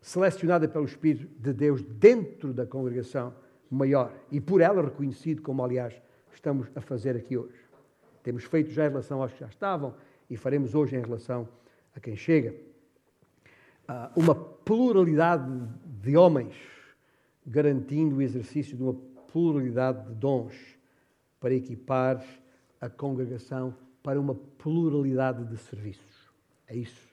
selecionada 0.00 0.68
pelo 0.68 0.84
Espírito 0.84 1.26
de 1.38 1.52
Deus 1.52 1.82
dentro 1.82 2.52
da 2.52 2.66
congregação 2.66 3.34
maior 3.70 4.12
e 4.30 4.40
por 4.40 4.60
ela 4.60 4.82
reconhecido, 4.82 5.42
como 5.42 5.64
aliás 5.64 6.00
estamos 6.32 6.68
a 6.74 6.80
fazer 6.80 7.16
aqui 7.16 7.36
hoje. 7.36 7.58
Temos 8.22 8.44
feito 8.44 8.70
já 8.70 8.86
em 8.86 8.88
relação 8.88 9.22
aos 9.22 9.32
que 9.32 9.40
já 9.40 9.46
estavam 9.46 9.94
e 10.30 10.36
faremos 10.36 10.74
hoje 10.74 10.96
em 10.96 11.00
relação 11.00 11.48
a 11.94 11.98
quem 11.98 12.16
chega. 12.16 12.54
Ah, 13.86 14.12
uma 14.14 14.34
pluralidade 14.34 15.50
de 16.00 16.16
homens, 16.16 16.54
garantindo 17.44 18.16
o 18.16 18.22
exercício 18.22 18.76
de 18.76 18.82
uma 18.82 18.94
pluralidade 19.32 20.06
de 20.06 20.14
dons 20.14 20.54
para 21.40 21.52
equipar 21.52 22.24
a 22.80 22.88
congregação 22.88 23.74
para 24.02 24.20
uma 24.20 24.34
pluralidade 24.34 25.44
de 25.44 25.56
serviços. 25.56 26.30
É 26.68 26.76
isso, 26.76 27.08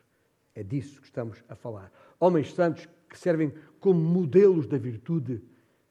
é 0.54 0.62
disso 0.64 1.02
que 1.02 1.08
estamos 1.08 1.44
a 1.50 1.56
falar. 1.56 1.92
Homens 2.20 2.54
santos 2.54 2.88
que 3.10 3.18
servem 3.18 3.52
como 3.80 4.00
modelos 4.00 4.68
da 4.68 4.78
virtude 4.78 5.42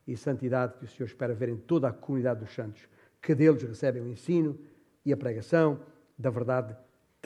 e 0.06 0.16
santidade 0.16 0.78
que 0.78 0.84
o 0.84 0.88
Senhor 0.88 1.06
espera 1.06 1.34
ver 1.34 1.48
em 1.48 1.56
toda 1.56 1.88
a 1.88 1.92
comunidade 1.92 2.40
dos 2.40 2.54
santos, 2.54 2.88
que 3.20 3.34
deles 3.34 3.62
recebem 3.62 4.02
o 4.02 4.08
ensino 4.08 4.56
e 5.04 5.12
a 5.12 5.16
pregação 5.16 5.80
da 6.16 6.30
verdade 6.30 6.76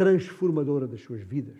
transformadora 0.01 0.87
das 0.87 1.03
suas 1.03 1.21
vidas. 1.21 1.59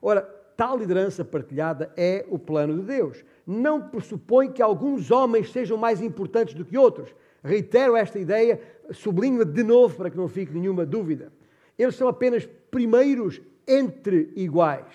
Ora, 0.00 0.22
tal 0.56 0.78
liderança 0.78 1.22
partilhada 1.22 1.92
é 1.94 2.24
o 2.30 2.38
plano 2.38 2.74
de 2.80 2.86
Deus. 2.86 3.22
Não 3.46 3.82
pressupõe 3.90 4.50
que 4.50 4.62
alguns 4.62 5.10
homens 5.10 5.52
sejam 5.52 5.76
mais 5.76 6.00
importantes 6.00 6.54
do 6.54 6.64
que 6.64 6.78
outros. 6.78 7.14
Reitero 7.44 7.94
esta 7.96 8.18
ideia, 8.18 8.58
sublinho-a 8.92 9.44
de 9.44 9.62
novo 9.62 9.94
para 9.94 10.08
que 10.08 10.16
não 10.16 10.26
fique 10.26 10.54
nenhuma 10.54 10.86
dúvida. 10.86 11.30
Eles 11.78 11.96
são 11.96 12.08
apenas 12.08 12.48
primeiros 12.70 13.42
entre 13.68 14.32
iguais, 14.34 14.86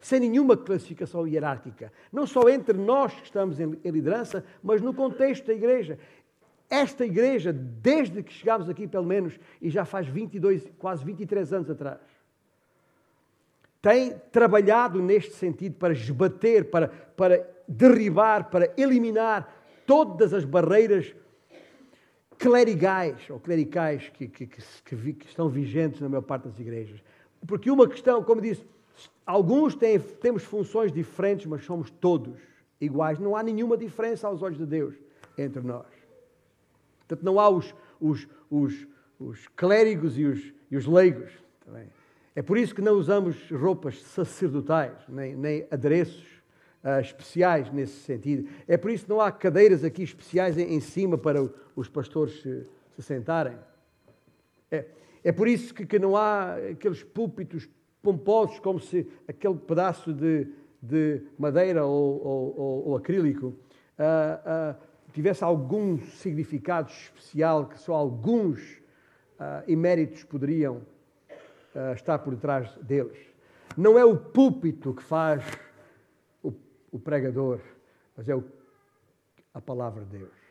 sem 0.00 0.18
nenhuma 0.18 0.56
classificação 0.56 1.28
hierárquica. 1.28 1.92
Não 2.12 2.26
só 2.26 2.48
entre 2.48 2.76
nós 2.76 3.14
que 3.14 3.26
estamos 3.26 3.60
em 3.60 3.78
liderança, 3.84 4.44
mas 4.60 4.82
no 4.82 4.92
contexto 4.92 5.46
da 5.46 5.54
igreja. 5.54 5.96
Esta 6.72 7.04
igreja, 7.04 7.52
desde 7.52 8.22
que 8.22 8.32
chegámos 8.32 8.66
aqui, 8.66 8.88
pelo 8.88 9.04
menos, 9.04 9.38
e 9.60 9.68
já 9.68 9.84
faz 9.84 10.06
22, 10.08 10.72
quase 10.78 11.04
23 11.04 11.52
anos 11.52 11.68
atrás, 11.68 12.00
tem 13.82 14.18
trabalhado 14.32 15.02
neste 15.02 15.34
sentido 15.34 15.74
para 15.74 15.92
esbater, 15.92 16.70
para, 16.70 16.88
para 16.88 17.46
derribar, 17.68 18.48
para 18.48 18.72
eliminar 18.78 19.54
todas 19.84 20.32
as 20.32 20.46
barreiras 20.46 21.14
clerigais 22.38 23.28
ou 23.28 23.38
clericais 23.38 24.08
que, 24.08 24.26
que, 24.26 24.46
que, 24.46 25.12
que, 25.12 25.26
estão 25.26 25.50
vigentes 25.50 26.00
na 26.00 26.08
maior 26.08 26.22
parte 26.22 26.48
das 26.48 26.58
igrejas. 26.58 27.04
Porque 27.46 27.70
uma 27.70 27.86
questão, 27.86 28.24
como 28.24 28.40
disse, 28.40 28.64
alguns 29.26 29.74
têm, 29.74 29.98
temos 30.00 30.42
funções 30.42 30.90
diferentes, 30.90 31.44
mas 31.44 31.66
somos 31.66 31.90
todos 31.90 32.40
iguais. 32.80 33.18
Não 33.18 33.36
há 33.36 33.42
nenhuma 33.42 33.76
diferença 33.76 34.26
aos 34.26 34.40
olhos 34.40 34.56
de 34.56 34.64
Deus 34.64 34.94
entre 35.36 35.60
nós. 35.60 36.01
Portanto, 37.12 37.24
não 37.24 37.38
há 37.38 37.48
os, 37.50 37.74
os, 38.00 38.26
os, 38.50 38.86
os 39.18 39.46
clérigos 39.48 40.18
e 40.18 40.24
os, 40.24 40.52
e 40.70 40.76
os 40.76 40.86
leigos. 40.86 41.30
É 42.34 42.40
por 42.40 42.56
isso 42.56 42.74
que 42.74 42.80
não 42.80 42.94
usamos 42.94 43.50
roupas 43.50 44.00
sacerdotais, 44.02 44.96
nem, 45.08 45.36
nem 45.36 45.66
adereços 45.70 46.24
uh, 46.82 47.00
especiais 47.00 47.70
nesse 47.70 48.00
sentido. 48.00 48.48
É 48.66 48.78
por 48.78 48.90
isso 48.90 49.04
que 49.04 49.10
não 49.10 49.20
há 49.20 49.30
cadeiras 49.30 49.84
aqui 49.84 50.02
especiais 50.02 50.56
em, 50.56 50.74
em 50.74 50.80
cima 50.80 51.18
para 51.18 51.46
os 51.76 51.88
pastores 51.88 52.40
se, 52.40 52.66
se 52.96 53.02
sentarem. 53.02 53.58
É, 54.70 54.86
é 55.22 55.32
por 55.32 55.46
isso 55.46 55.74
que, 55.74 55.84
que, 55.84 55.98
não 55.98 56.16
há 56.16 56.54
aqueles 56.70 57.02
púlpitos 57.02 57.68
pomposos, 58.02 58.58
como 58.58 58.80
se 58.80 59.06
aquele 59.28 59.56
pedaço 59.56 60.14
de, 60.14 60.48
de 60.80 61.22
madeira 61.38 61.84
ou, 61.84 62.26
ou, 62.26 62.54
ou, 62.58 62.88
ou 62.88 62.96
acrílico 62.96 63.48
uh, 63.48 63.52
uh, 64.74 64.91
tivesse 65.12 65.44
algum 65.44 65.98
significado 65.98 66.90
especial 66.90 67.68
que 67.68 67.78
só 67.78 67.94
alguns 67.94 68.60
uh, 69.38 69.62
eméritos 69.68 70.24
poderiam 70.24 70.76
uh, 70.76 71.92
estar 71.94 72.18
por 72.18 72.36
trás 72.36 72.74
deles. 72.76 73.18
Não 73.76 73.98
é 73.98 74.04
o 74.04 74.16
púlpito 74.16 74.94
que 74.94 75.02
faz 75.02 75.44
o, 76.42 76.52
o 76.90 76.98
pregador, 76.98 77.60
mas 78.16 78.28
é 78.28 78.34
o, 78.34 78.44
a 79.54 79.60
palavra 79.60 80.04
de 80.04 80.18
Deus. 80.18 80.42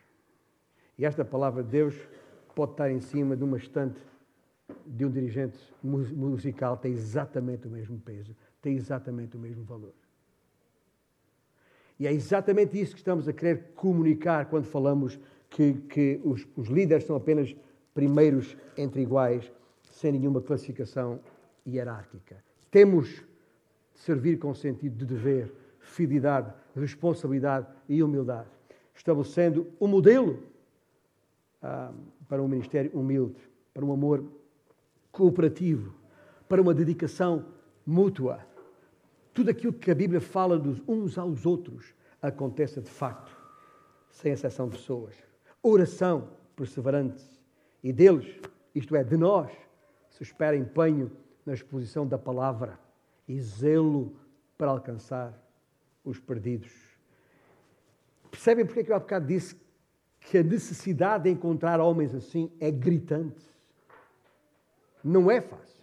E 0.98 1.06
esta 1.06 1.26
palavra 1.26 1.64
de 1.64 1.70
Deus 1.70 1.96
pode 2.56 2.72
estar 2.72 2.92
em 2.92 3.02
cima 3.02 3.36
de 3.36 3.44
uma 3.44 3.58
estante 3.58 4.00
de 4.86 5.06
um 5.06 5.12
dirigente 5.12 5.58
musical, 5.84 6.78
tem 6.78 6.94
exatamente 6.94 7.68
o 7.68 7.70
mesmo 7.72 8.00
peso, 8.00 8.36
tem 8.62 8.76
exatamente 8.76 9.36
o 9.36 9.40
mesmo 9.40 9.64
valor. 9.64 9.94
E 12.02 12.08
é 12.08 12.12
exatamente 12.12 12.82
isso 12.82 12.94
que 12.94 13.00
estamos 13.00 13.28
a 13.28 13.32
querer 13.32 13.74
comunicar 13.76 14.48
quando 14.48 14.66
falamos 14.66 15.20
que, 15.52 15.74
que 15.88 16.20
os, 16.24 16.48
os 16.58 16.68
líderes 16.68 17.04
são 17.04 17.16
apenas 17.16 17.56
primeiros 17.94 18.58
entre 18.76 19.04
iguais, 19.04 19.52
sem 19.84 20.14
nenhuma 20.14 20.42
classificação 20.42 21.20
hierárquica. 21.64 22.44
Temos 22.72 23.08
de 23.08 23.24
servir 23.94 24.40
com 24.40 24.52
sentido 24.56 24.98
de 24.98 25.06
dever, 25.06 25.54
fidelidade, 25.80 26.52
responsabilidade 26.76 27.68
e 27.88 28.02
humildade, 28.02 28.50
estabelecendo 28.96 29.68
um 29.80 29.88
modelo 29.88 30.40
ah, 31.62 31.94
para 32.28 32.42
um 32.42 32.48
ministério 32.48 32.90
humilde, 32.96 33.38
para 33.76 33.86
um 33.86 33.94
amor 33.94 34.26
cooperativo, 35.12 35.94
para 36.50 36.64
uma 36.64 36.74
dedicação 36.74 37.46
mútua 37.86 38.40
tudo 39.34 39.50
aquilo 39.50 39.74
que 39.74 39.92
a 39.92 39.96
Bíblia 39.96 40.22
fala 40.22 40.58
dos 40.58 40.82
uns 40.88 41.18
aos 41.18 41.46
outros 41.46 41.94
acontece 42.22 42.82
de 42.82 42.90
facto, 42.90 43.36
sem 44.10 44.32
exceção 44.32 44.68
de 44.68 44.78
pessoas. 44.78 45.16
Oração 45.62 46.30
perseverante. 46.56 47.24
E 47.84 47.92
deles, 47.92 48.40
isto 48.76 48.96
é, 48.96 49.04
de 49.04 49.18
nós, 49.18 49.52
se 50.10 50.24
espera 50.24 50.56
empenho 50.56 51.12
na 51.46 51.54
exposição 51.54 52.06
da 52.06 52.18
palavra 52.18 52.80
e 53.28 53.40
zelo 53.40 54.16
para 54.58 54.70
alcançar 54.70 55.34
os 56.04 56.20
perdidos. 56.20 56.72
Percebem 58.30 58.66
porque 58.66 58.82
é 58.82 58.84
que 58.84 58.92
eu 58.92 58.96
há 58.96 59.00
bocado 59.00 59.26
disse 59.26 59.56
que 60.20 60.38
a 60.38 60.44
necessidade 60.44 61.24
de 61.24 61.30
encontrar 61.32 61.80
homens 61.80 62.14
assim 62.14 62.52
é 62.60 62.70
gritante? 62.70 63.44
Não 65.04 65.32
é 65.32 65.42
fácil. 65.42 65.82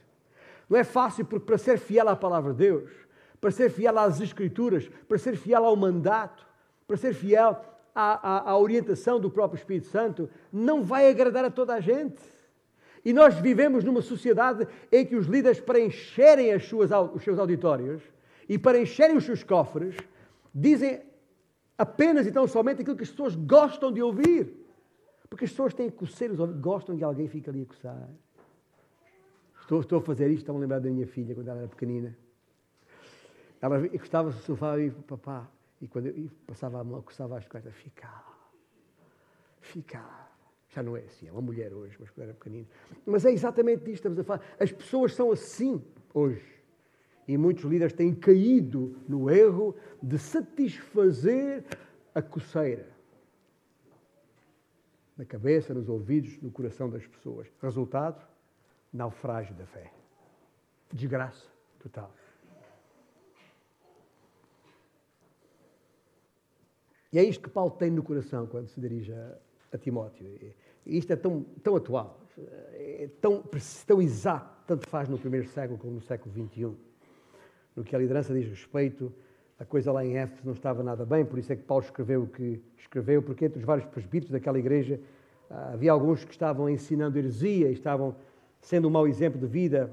Não 0.69 0.79
é 0.79 0.85
fácil 0.85 1.25
porque 1.25 1.47
para 1.47 1.59
ser 1.59 1.79
fiel 1.79 2.09
à 2.09 2.15
palavra 2.15 2.53
de 2.53 2.59
Deus, 2.59 3.08
para 3.41 3.51
ser 3.51 3.71
fiel 3.71 3.99
às 3.99 4.21
Escrituras, 4.21 4.89
para 5.09 5.19
ser 5.19 5.37
fiel 5.37 5.65
ao 5.65 5.77
mandato, 5.77 6.47
para 6.87 6.97
ser 6.97 7.15
fiel 7.15 7.61
à, 7.95 8.37
à, 8.37 8.51
à, 8.51 8.59
orientação 8.59 9.21
do 9.21 9.31
próprio 9.31 9.59
Espírito 9.59 9.87
Santo, 9.87 10.29
não 10.53 10.83
vai 10.83 11.09
agradar 11.09 11.45
a 11.45 11.51
toda 11.51 11.75
a 11.75 11.81
gente. 11.81 12.21
E 13.05 13.13
nós 13.13 13.35
vivemos 13.35 13.85
numa 13.85 14.03
sociedade 14.03 14.67
em 14.91 15.05
que 15.07 15.17
os 15.17 15.27
líderes, 15.27 15.61
para 15.61 15.81
encherem 15.81 16.53
as 16.53 16.65
suas, 16.65 16.91
os 17.15 17.23
seus 17.23 17.39
auditórios 17.39 18.03
e 18.49 18.59
para 18.59 18.79
encherem 18.79 19.17
os 19.17 19.25
seus 19.25 19.45
cofres, 19.45 19.97
dizem 20.55 21.01
apenas 21.77 22.27
e 22.27 22.33
tão 22.33 22.47
somente 22.47 22.81
aquilo 22.81 22.97
que 22.97 23.05
as 23.05 23.11
pessoas 23.11 23.37
gostam 23.37 23.93
de 23.93 24.03
ouvir. 24.03 24.53
Porque 25.31 25.45
as 25.45 25.51
pessoas 25.51 25.75
têm 25.75 25.91
coceiros, 25.91 26.39
gostam 26.59 26.97
que 26.97 27.05
alguém 27.05 27.29
fique 27.29 27.49
ali 27.49 27.63
a 27.63 27.67
coçar. 27.67 28.09
Estou, 29.61 29.81
estou 29.81 29.99
a 29.99 30.03
fazer 30.03 30.29
isto, 30.29 30.39
estão 30.39 30.57
a 30.57 30.59
lembrar 30.59 30.81
da 30.81 30.91
minha 30.91 31.07
filha 31.07 31.35
quando 31.35 31.49
ela 31.49 31.59
era 31.59 31.69
pequenina. 31.69 32.17
Ela 33.61 33.87
encostava-se 33.87 34.39
no 34.39 34.45
sofá 34.45 34.79
e 34.79 34.91
papá. 34.91 35.49
E 35.81 35.87
quando 35.87 36.07
eu 36.07 36.31
passava 36.47 36.81
a 36.81 36.85
mão, 36.85 37.03
coçava 37.03 37.39
as 37.39 37.47
costas, 37.47 37.75
ficava. 37.75 38.37
Ficava. 39.61 40.29
Já 40.71 40.83
não 40.83 40.97
é 40.97 41.01
assim, 41.01 41.29
é 41.29 41.33
uma 41.33 41.41
mulher 41.41 41.73
hoje, 41.73 41.97
mas 41.99 42.11
quando 42.11 42.25
era 42.25 42.35
pequenina. 42.35 42.67
Mas 43.07 43.25
é 43.25 43.31
exatamente 43.31 43.79
disto 43.79 43.87
que 43.87 43.93
estamos 43.93 44.19
a 44.19 44.25
falar. 44.25 44.43
As 44.61 44.71
pessoas 44.71 45.15
são 45.15 45.33
assim 45.33 45.83
hoje. 46.13 46.59
E 47.27 47.37
muitos 47.37 47.65
líderes 47.65 47.93
têm 47.93 48.15
caído 48.15 48.97
no 49.09 49.31
erro 49.31 49.75
de 50.03 50.19
satisfazer 50.19 51.65
a 52.15 52.23
coceira. 52.23 52.89
Na 55.17 55.25
cabeça, 55.25 55.75
nos 55.75 55.89
ouvidos, 55.89 56.41
no 56.41 56.51
coração 56.51 56.89
das 56.89 57.07
pessoas. 57.07 57.49
Resultado? 57.61 58.25
Naufrágio 58.93 59.55
da 59.55 59.67
fé. 59.67 59.93
Desgraça 60.93 61.47
total. 61.81 62.15
E 67.13 67.19
é 67.19 67.23
isto 67.23 67.43
que 67.43 67.51
Paulo 67.51 67.71
tem 67.71 67.91
no 67.91 68.03
coração 68.03 68.47
quando 68.47 68.69
se 68.69 68.81
dirige 68.81 69.13
a, 69.13 69.39
a 69.73 69.79
Timóteo. 69.79 70.27
E 70.85 70.99
isto 70.99 71.13
é 71.13 71.17
tão, 71.17 71.43
tão 71.63 71.77
atual, 71.77 72.21
é 72.75 73.09
tão, 73.21 73.43
tão 73.87 74.03
exato, 74.03 74.63
tanto 74.67 74.89
faz 74.89 75.09
no 75.09 75.19
primeiro 75.19 75.47
século 75.49 75.79
como 75.79 75.95
no 75.95 76.03
século 76.03 76.35
XXI. 76.35 76.73
No 77.75 77.85
que 77.85 77.95
a 77.95 77.99
liderança 77.99 78.35
diz 78.35 78.49
respeito, 78.49 79.13
a 79.59 79.65
coisa 79.65 79.91
lá 79.91 80.05
em 80.05 80.17
Éfeso 80.17 80.43
não 80.45 80.53
estava 80.53 80.83
nada 80.83 81.05
bem, 81.05 81.25
por 81.25 81.39
isso 81.39 81.53
é 81.53 81.57
que 81.57 81.63
Paulo 81.63 81.85
escreveu 81.85 82.23
o 82.23 82.27
que 82.27 82.63
escreveu, 82.77 83.23
porque 83.23 83.47
entre 83.47 83.59
os 83.59 83.65
vários 83.65 83.87
presbíteros 83.87 84.31
daquela 84.31 84.59
igreja 84.59 85.01
ah, 85.51 85.73
havia 85.73 85.91
alguns 85.91 86.25
que 86.25 86.31
estavam 86.31 86.69
ensinando 86.69 87.19
heresia, 87.19 87.71
estavam 87.71 88.15
sendo 88.61 88.89
um 88.89 88.91
mau 88.91 89.09
exemplo 89.09 89.41
de 89.41 89.47
vida, 89.47 89.91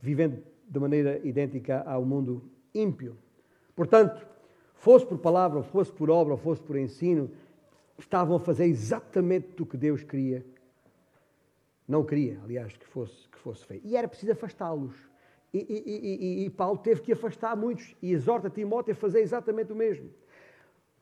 vivendo 0.00 0.42
de 0.68 0.78
maneira 0.78 1.20
idêntica 1.24 1.82
ao 1.82 2.04
mundo 2.04 2.42
ímpio. 2.74 3.16
Portanto, 3.76 4.26
fosse 4.82 5.06
por 5.06 5.16
palavra, 5.18 5.62
fosse 5.62 5.92
por 5.92 6.10
obra, 6.10 6.36
fosse 6.36 6.60
por 6.60 6.76
ensino, 6.76 7.30
estavam 7.96 8.34
a 8.34 8.40
fazer 8.40 8.64
exatamente 8.64 9.62
o 9.62 9.64
que 9.64 9.76
Deus 9.76 10.02
queria. 10.02 10.44
Não 11.86 12.02
queria, 12.02 12.40
aliás, 12.42 12.76
que 12.76 12.84
fosse, 12.84 13.28
que 13.28 13.38
fosse 13.38 13.64
feito. 13.64 13.86
E 13.86 13.96
era 13.96 14.08
preciso 14.08 14.32
afastá-los. 14.32 14.92
E, 15.54 15.58
e, 15.58 16.42
e, 16.42 16.44
e, 16.46 16.50
Paulo 16.50 16.78
teve 16.78 17.00
que 17.00 17.12
afastar 17.12 17.56
muitos 17.56 17.94
e 18.02 18.12
exorta 18.12 18.50
Timóteo 18.50 18.90
a 18.92 18.96
fazer 18.96 19.20
exatamente 19.20 19.72
o 19.72 19.76
mesmo. 19.76 20.10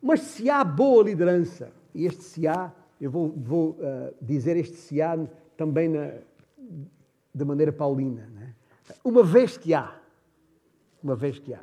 Mas 0.02 0.20
se 0.20 0.50
há 0.50 0.62
boa 0.62 1.02
liderança, 1.02 1.72
e 1.94 2.04
este 2.04 2.22
se 2.22 2.46
há, 2.46 2.70
eu 3.00 3.10
vou, 3.10 3.30
vou 3.30 3.70
uh, 3.70 4.14
dizer 4.20 4.58
este 4.58 4.76
se 4.76 5.00
há 5.00 5.18
também 5.56 5.88
na, 5.88 6.18
de 7.34 7.44
maneira 7.46 7.72
paulina, 7.72 8.26
né? 8.34 8.54
uma 9.02 9.22
vez 9.22 9.56
que 9.56 9.72
há, 9.72 9.98
uma 11.02 11.16
vez 11.16 11.38
que 11.38 11.54
há, 11.54 11.62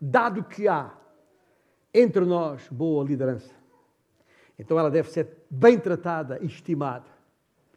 dado 0.00 0.42
que 0.42 0.66
há 0.66 0.98
entre 1.94 2.24
nós 2.24 2.66
boa 2.70 3.04
liderança. 3.04 3.52
Então 4.58 4.78
ela 4.78 4.90
deve 4.90 5.10
ser 5.10 5.28
bem 5.50 5.78
tratada 5.78 6.38
e 6.40 6.46
estimada. 6.46 7.06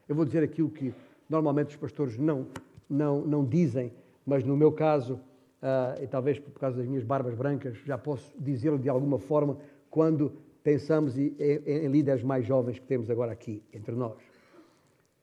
Eu 0.08 0.16
vou 0.16 0.24
dizer 0.24 0.44
aquilo 0.44 0.70
que 0.70 0.94
normalmente 1.30 1.70
os 1.70 1.76
pastores 1.76 2.18
não, 2.18 2.48
não, 2.90 3.22
não 3.22 3.46
dizem, 3.46 3.92
mas 4.26 4.44
no 4.44 4.56
meu 4.56 4.72
caso, 4.72 5.16
uh, 5.16 6.02
e 6.02 6.08
talvez 6.08 6.40
por 6.40 6.52
causa 6.60 6.78
das 6.78 6.88
minhas 6.88 7.04
barbas 7.04 7.34
brancas, 7.34 7.78
já 7.86 7.98
posso 7.98 8.32
dizê-lo 8.38 8.78
de 8.78 8.88
alguma 8.88 9.20
forma 9.20 9.58
quando 9.90 10.32
pensamos 10.64 11.18
em, 11.18 11.36
em, 11.40 11.86
em 11.86 11.88
líderes 11.88 12.24
mais 12.24 12.46
jovens 12.46 12.80
que 12.80 12.86
temos 12.86 13.10
agora 13.10 13.32
aqui 13.32 13.64
entre 13.74 13.96
nós. 13.96 14.18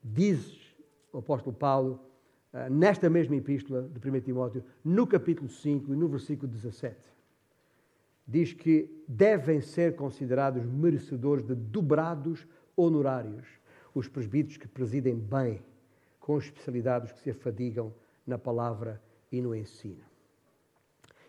Diz 0.03 0.61
o 1.11 1.19
apóstolo 1.19 1.55
Paulo, 1.55 1.99
uh, 2.53 2.69
nesta 2.69 3.09
mesma 3.09 3.35
epístola 3.35 3.83
de 3.83 4.09
1 4.09 4.21
Timóteo, 4.21 4.63
no 4.83 5.07
capítulo 5.07 5.49
5 5.49 5.93
e 5.93 5.95
no 5.95 6.07
versículo 6.07 6.51
17 6.51 7.12
diz 8.27 8.53
que 8.53 8.89
devem 9.07 9.61
ser 9.61 9.95
considerados 9.95 10.65
merecedores 10.65 11.45
de 11.45 11.55
dobrados 11.55 12.47
honorários 12.75 13.45
os 13.93 14.07
presbíteros 14.07 14.57
que 14.57 14.67
presidem 14.67 15.15
bem, 15.15 15.61
com 16.19 16.37
especialidades 16.37 17.11
que 17.11 17.19
se 17.19 17.29
afadigam 17.29 17.93
na 18.25 18.37
palavra 18.37 19.01
e 19.31 19.41
no 19.41 19.53
ensino. 19.53 20.03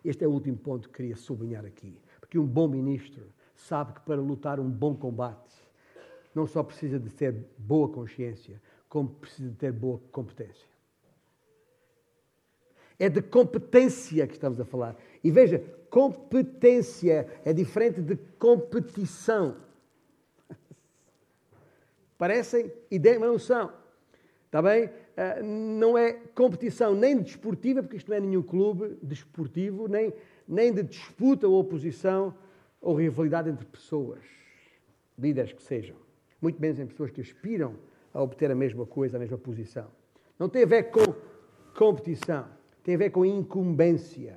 Este 0.05 0.25
é 0.25 0.29
o 0.29 0.31
último 0.31 0.57
ponto 0.57 0.89
que 0.89 0.95
queria 0.95 1.17
sublinhar 1.17 1.65
aqui, 1.65 1.99
porque 2.21 2.33
que 2.33 2.39
um 2.39 2.47
bom 2.47 2.69
ministro 2.69 3.27
sabe 3.55 3.93
que 3.93 4.01
para 4.01 4.21
lutar 4.21 4.59
um 4.59 4.71
bom 4.71 4.95
combate 4.95 5.55
não 6.35 6.47
só 6.47 6.63
precisa 6.63 6.99
de 6.99 7.11
ter 7.11 7.33
boa 7.57 7.89
consciência, 7.89 8.61
como 8.89 9.09
precisa 9.09 9.49
de 9.49 9.57
ter 9.57 9.73
boa 9.73 10.01
competência. 10.11 10.74
É 12.99 13.09
de 13.09 13.21
competência 13.23 14.27
que 14.27 14.35
estamos 14.35 14.61
a 14.61 14.65
falar. 14.65 14.97
E 15.23 15.31
veja, 15.31 15.63
competência 15.91 17.27
é 17.45 17.53
diferente 17.53 18.01
de 18.01 18.17
competição. 18.39 19.57
Parecem 22.19 22.73
e 22.91 22.99
não 23.19 23.39
são. 23.39 23.73
Está 24.47 24.63
bem? 24.63 24.91
Ah, 25.17 25.41
não 25.43 25.97
é 25.97 26.13
competição 26.35 26.95
nem 26.95 27.21
desportiva, 27.21 27.83
porque 27.83 27.97
isto 27.97 28.09
não 28.09 28.17
é 28.17 28.21
nenhum 28.21 28.43
clube 28.43 28.97
desportivo, 29.03 29.87
nem, 29.87 30.13
nem 30.47 30.73
de 30.73 30.83
disputa 30.83 31.47
ou 31.47 31.59
oposição 31.59 32.35
ou 32.81 32.95
rivalidade 32.95 33.49
entre 33.49 33.65
pessoas, 33.65 34.21
líderes 35.19 35.53
que 35.53 35.63
sejam. 35.63 35.97
Muito 36.41 36.61
menos 36.61 36.79
em 36.79 36.87
pessoas 36.87 37.11
que 37.11 37.21
aspiram 37.21 37.77
a 38.13 38.23
obter 38.23 38.51
a 38.51 38.55
mesma 38.55 38.85
coisa, 38.85 39.17
a 39.17 39.21
mesma 39.21 39.39
posição. 39.39 39.87
Não 40.39 40.49
tem 40.49 40.65
a 40.65 40.67
ver 40.67 40.91
com 40.91 41.15
competição, 41.77 42.47
tem 42.85 42.95
a 42.95 42.99
ver 42.99 43.11
com 43.11 43.25
incumbência. 43.25 44.37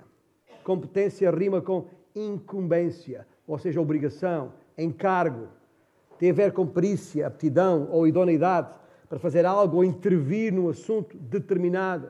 Competência 0.63 1.29
rima 1.29 1.61
com 1.61 1.85
incumbência, 2.15 3.27
ou 3.45 3.59
seja, 3.59 3.79
obrigação, 3.79 4.53
encargo. 4.77 5.49
Tem 6.17 6.31
a 6.31 6.33
ver 6.33 6.53
com 6.53 6.65
perícia, 6.65 7.27
aptidão 7.27 7.89
ou 7.91 8.07
idoneidade 8.07 8.75
para 9.07 9.19
fazer 9.19 9.45
algo 9.45 9.77
ou 9.77 9.83
intervir 9.83 10.51
num 10.51 10.69
assunto 10.69 11.15
determinado. 11.17 12.09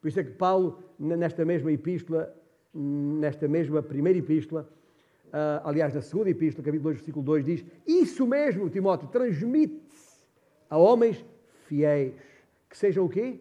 Por 0.00 0.08
isso 0.08 0.20
é 0.20 0.24
que 0.24 0.30
Paulo, 0.30 0.78
nesta 0.98 1.44
mesma 1.44 1.72
epístola, 1.72 2.34
nesta 2.72 3.48
mesma 3.48 3.82
primeira 3.82 4.18
epístola, 4.18 4.68
uh, 5.28 5.68
aliás, 5.68 5.94
na 5.94 6.02
segunda 6.02 6.30
epístola, 6.30 6.64
capítulo 6.64 6.90
2, 6.90 6.96
versículo 6.96 7.24
2, 7.24 7.44
diz: 7.44 7.64
Isso 7.86 8.26
mesmo, 8.26 8.70
Timóteo, 8.70 9.08
transmite-se 9.08 10.24
a 10.70 10.78
homens 10.78 11.24
fiéis, 11.66 12.14
que 12.68 12.76
sejam 12.76 13.04
o 13.04 13.08
quê? 13.08 13.40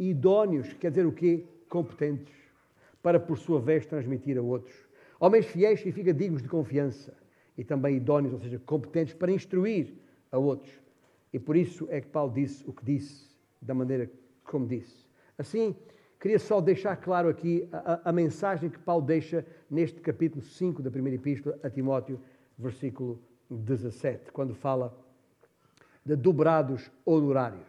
Idóneos, 0.00 0.72
quer 0.72 0.90
dizer 0.90 1.06
o 1.06 1.12
quê? 1.12 1.44
Competentes, 1.68 2.34
para 3.02 3.20
por 3.20 3.36
sua 3.36 3.60
vez 3.60 3.84
transmitir 3.84 4.38
a 4.38 4.42
outros. 4.42 4.74
Homens 5.20 5.44
fiéis 5.44 5.80
significa 5.80 6.14
dignos 6.14 6.42
de 6.42 6.48
confiança 6.48 7.12
e 7.56 7.62
também 7.62 7.96
idóneos, 7.96 8.32
ou 8.32 8.40
seja, 8.40 8.58
competentes 8.64 9.12
para 9.12 9.30
instruir 9.30 9.92
a 10.32 10.38
outros. 10.38 10.72
E 11.30 11.38
por 11.38 11.54
isso 11.54 11.86
é 11.90 12.00
que 12.00 12.08
Paulo 12.08 12.32
disse 12.32 12.64
o 12.66 12.72
que 12.72 12.82
disse, 12.82 13.28
da 13.60 13.74
maneira 13.74 14.10
como 14.42 14.66
disse. 14.66 15.06
Assim, 15.36 15.76
queria 16.18 16.38
só 16.38 16.62
deixar 16.62 16.96
claro 16.96 17.28
aqui 17.28 17.68
a, 17.70 18.08
a, 18.08 18.12
mensagem 18.12 18.70
que 18.70 18.78
Paulo 18.78 19.04
deixa 19.04 19.44
neste 19.70 20.00
capítulo 20.00 20.42
5 20.42 20.82
da 20.82 20.90
primeira 20.90 21.16
epístola 21.16 21.58
a 21.62 21.68
Timóteo, 21.68 22.18
versículo 22.58 23.20
17, 23.50 24.32
quando 24.32 24.54
fala 24.54 24.96
de 26.04 26.16
dobrados 26.16 26.90
honorários. 27.04 27.68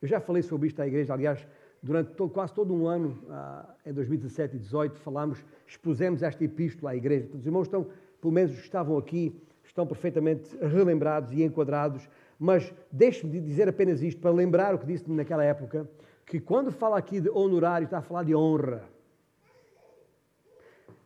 Eu 0.00 0.06
já 0.06 0.20
falei 0.20 0.42
sobre 0.42 0.68
isto 0.68 0.80
à 0.80 0.86
igreja, 0.86 1.12
aliás, 1.12 1.46
durante 1.84 2.10
todo, 2.14 2.32
quase 2.32 2.52
todo 2.52 2.74
um 2.74 2.88
ano, 2.88 3.16
ah, 3.30 3.74
em 3.86 3.92
2017 3.92 4.56
e 4.56 4.58
2018, 4.58 4.98
falámos, 4.98 5.44
expusemos 5.66 6.22
esta 6.22 6.42
epístola 6.42 6.90
à 6.90 6.96
igreja. 6.96 7.28
Os 7.32 7.46
irmãos 7.46 7.68
estão, 7.68 7.86
pelo 8.20 8.32
menos 8.32 8.50
os 8.50 8.58
que 8.58 8.64
estavam 8.64 8.98
aqui, 8.98 9.40
estão 9.62 9.86
perfeitamente 9.86 10.56
relembrados 10.60 11.32
e 11.32 11.44
enquadrados 11.44 12.08
mas 12.38 12.72
deixe-me 12.90 13.40
dizer 13.40 13.68
apenas 13.68 14.02
isto 14.02 14.20
para 14.20 14.30
lembrar 14.30 14.74
o 14.74 14.78
que 14.78 14.86
disse 14.86 15.10
naquela 15.10 15.44
época, 15.44 15.88
que 16.26 16.40
quando 16.40 16.70
fala 16.72 16.98
aqui 16.98 17.20
de 17.20 17.30
honorário, 17.30 17.84
está 17.84 17.98
a 17.98 18.02
falar 18.02 18.24
de 18.24 18.34
honra. 18.34 18.82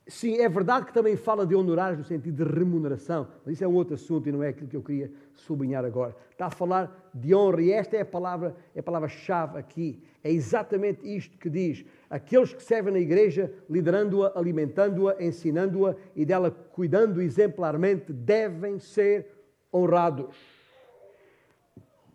Sim, 0.08 0.38
é 0.38 0.48
verdade 0.48 0.86
que 0.86 0.94
também 0.94 1.16
fala 1.16 1.46
de 1.46 1.54
honorários 1.54 1.98
no 1.98 2.04
sentido 2.04 2.42
de 2.42 2.50
remuneração, 2.50 3.28
mas 3.44 3.54
isso 3.54 3.64
é 3.64 3.68
um 3.68 3.74
outro 3.74 3.92
assunto 3.92 4.26
e 4.26 4.32
não 4.32 4.42
é 4.42 4.48
aquilo 4.48 4.66
que 4.66 4.76
eu 4.76 4.82
queria 4.82 5.12
sublinhar 5.34 5.84
agora. 5.84 6.16
Está 6.30 6.46
a 6.46 6.50
falar 6.50 7.10
de 7.12 7.34
honra 7.34 7.60
e 7.60 7.70
esta 7.70 7.94
é 7.94 8.00
a 8.00 8.06
palavra, 8.06 8.56
é 8.74 8.80
a 8.80 8.82
palavra-chave 8.82 9.58
aqui. 9.58 10.02
É 10.24 10.32
exatamente 10.32 11.06
isto 11.06 11.36
que 11.36 11.50
diz: 11.50 11.84
aqueles 12.08 12.54
que 12.54 12.62
servem 12.62 12.94
na 12.94 12.98
igreja, 12.98 13.52
liderando-a, 13.68 14.32
alimentando-a, 14.34 15.22
ensinando-a 15.22 15.94
e 16.16 16.24
dela 16.24 16.50
cuidando 16.50 17.20
exemplarmente, 17.20 18.10
devem 18.10 18.78
ser 18.78 19.26
honrados. 19.70 20.34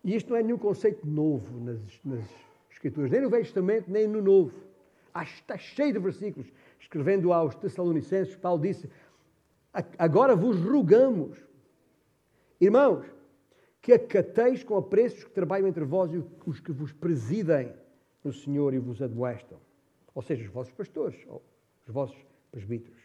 E 0.03 0.15
isto 0.15 0.31
não 0.31 0.37
é 0.37 0.41
nenhum 0.41 0.57
conceito 0.57 1.05
novo 1.05 1.59
nas, 1.59 1.79
nas 2.03 2.25
Escrituras, 2.71 3.11
nem 3.11 3.21
no 3.21 3.29
Velho 3.29 3.43
Testamento, 3.43 3.91
nem 3.91 4.07
no 4.07 4.19
Novo. 4.19 4.51
Está 5.21 5.57
cheio 5.59 5.93
de 5.93 5.99
versículos. 5.99 6.51
Escrevendo 6.83 7.31
aos 7.31 7.55
Tessalonicenses, 7.55 8.35
Paulo 8.35 8.61
disse: 8.61 8.89
Agora 9.97 10.35
vos 10.35 10.59
rogamos, 10.59 11.37
irmãos, 12.59 13.05
que 13.81 13.93
acateis 13.93 14.63
com 14.63 14.75
apreços 14.77 15.23
que 15.23 15.31
trabalham 15.31 15.67
entre 15.67 15.85
vós 15.85 16.13
e 16.13 16.23
os 16.45 16.59
que 16.59 16.71
vos 16.71 16.91
presidem 16.91 17.73
no 18.23 18.33
Senhor 18.33 18.73
e 18.73 18.79
vos 18.79 19.01
admoestam. 19.01 19.57
Ou 20.13 20.21
seja, 20.21 20.43
os 20.43 20.49
vossos 20.49 20.73
pastores, 20.73 21.17
os 21.87 21.93
vossos 21.93 22.17
presbíteros, 22.51 23.01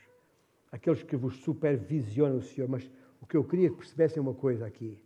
aqueles 0.71 1.03
que 1.03 1.17
vos 1.17 1.37
supervisionam 1.37 2.39
o 2.39 2.43
Senhor. 2.43 2.69
Mas 2.69 2.91
o 3.21 3.27
que 3.27 3.37
eu 3.37 3.45
queria 3.45 3.71
que 3.71 3.77
percebessem 3.77 4.21
uma 4.21 4.35
coisa 4.35 4.67
aqui 4.67 4.99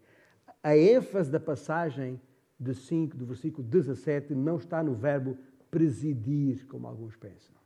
a 0.62 0.76
ênfase 0.76 1.30
da 1.30 1.40
passagem 1.40 2.20
de 2.58 2.74
5, 2.74 3.16
do 3.16 3.26
versículo 3.26 3.66
17, 3.66 4.34
não 4.34 4.56
está 4.56 4.82
no 4.82 4.94
verbo 4.94 5.36
presidir, 5.70 6.64
como 6.66 6.86
alguns 6.86 7.16
pensam, 7.16 7.56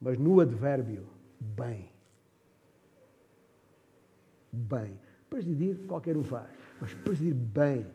mas 0.00 0.18
no 0.18 0.40
advérbio 0.40 1.06
bem. 1.40 1.90
Bem. 4.52 4.98
Presidir 5.28 5.78
qualquer 5.86 6.16
um 6.16 6.24
faz, 6.24 6.50
mas 6.80 6.94
presidir 6.94 7.34
bem 7.34 7.86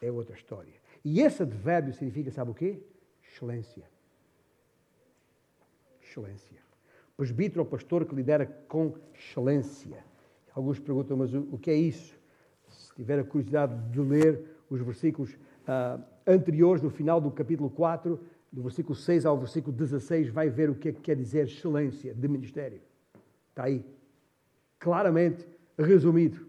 é 0.00 0.10
outra 0.10 0.34
história. 0.34 0.72
E 1.04 1.20
esse 1.20 1.42
advérbio 1.42 1.92
significa, 1.92 2.30
sabe 2.30 2.50
o 2.50 2.54
quê? 2.54 2.80
Excelência. 3.22 3.84
Excelência. 6.00 6.60
Presbítero 7.16 7.60
ou 7.60 7.66
pastor 7.66 8.04
que 8.06 8.14
lidera 8.14 8.46
com 8.46 8.94
excelência. 9.14 10.04
Alguns 10.54 10.78
perguntam, 10.78 11.16
mas 11.16 11.32
o, 11.34 11.58
que 11.58 11.70
é 11.70 11.74
isso? 11.74 12.20
se 12.68 12.94
tiver 12.94 13.18
a 13.18 13.24
curiosidade 13.24 13.74
de 13.90 14.00
ler 14.00 14.44
os 14.70 14.80
versículos 14.80 15.32
uh, 15.34 16.02
anteriores, 16.26 16.82
no 16.82 16.90
final 16.90 17.20
do 17.20 17.30
capítulo 17.30 17.70
4, 17.70 18.18
do 18.52 18.62
versículo 18.62 18.94
6 18.94 19.24
ao 19.24 19.38
versículo 19.38 19.74
16, 19.74 20.28
vai 20.28 20.50
ver 20.50 20.68
o 20.68 20.74
que 20.74 20.90
é 20.90 20.92
que 20.92 21.00
quer 21.00 21.16
dizer 21.16 21.46
excelência 21.46 22.14
de 22.14 22.28
ministério. 22.28 22.80
Está 23.48 23.64
aí. 23.64 23.84
Claramente 24.78 25.46
resumido. 25.78 26.46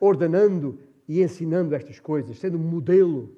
Ordenando 0.00 0.78
e 1.06 1.22
ensinando 1.22 1.74
estas 1.74 2.00
coisas, 2.00 2.38
sendo 2.38 2.58
modelo 2.58 3.36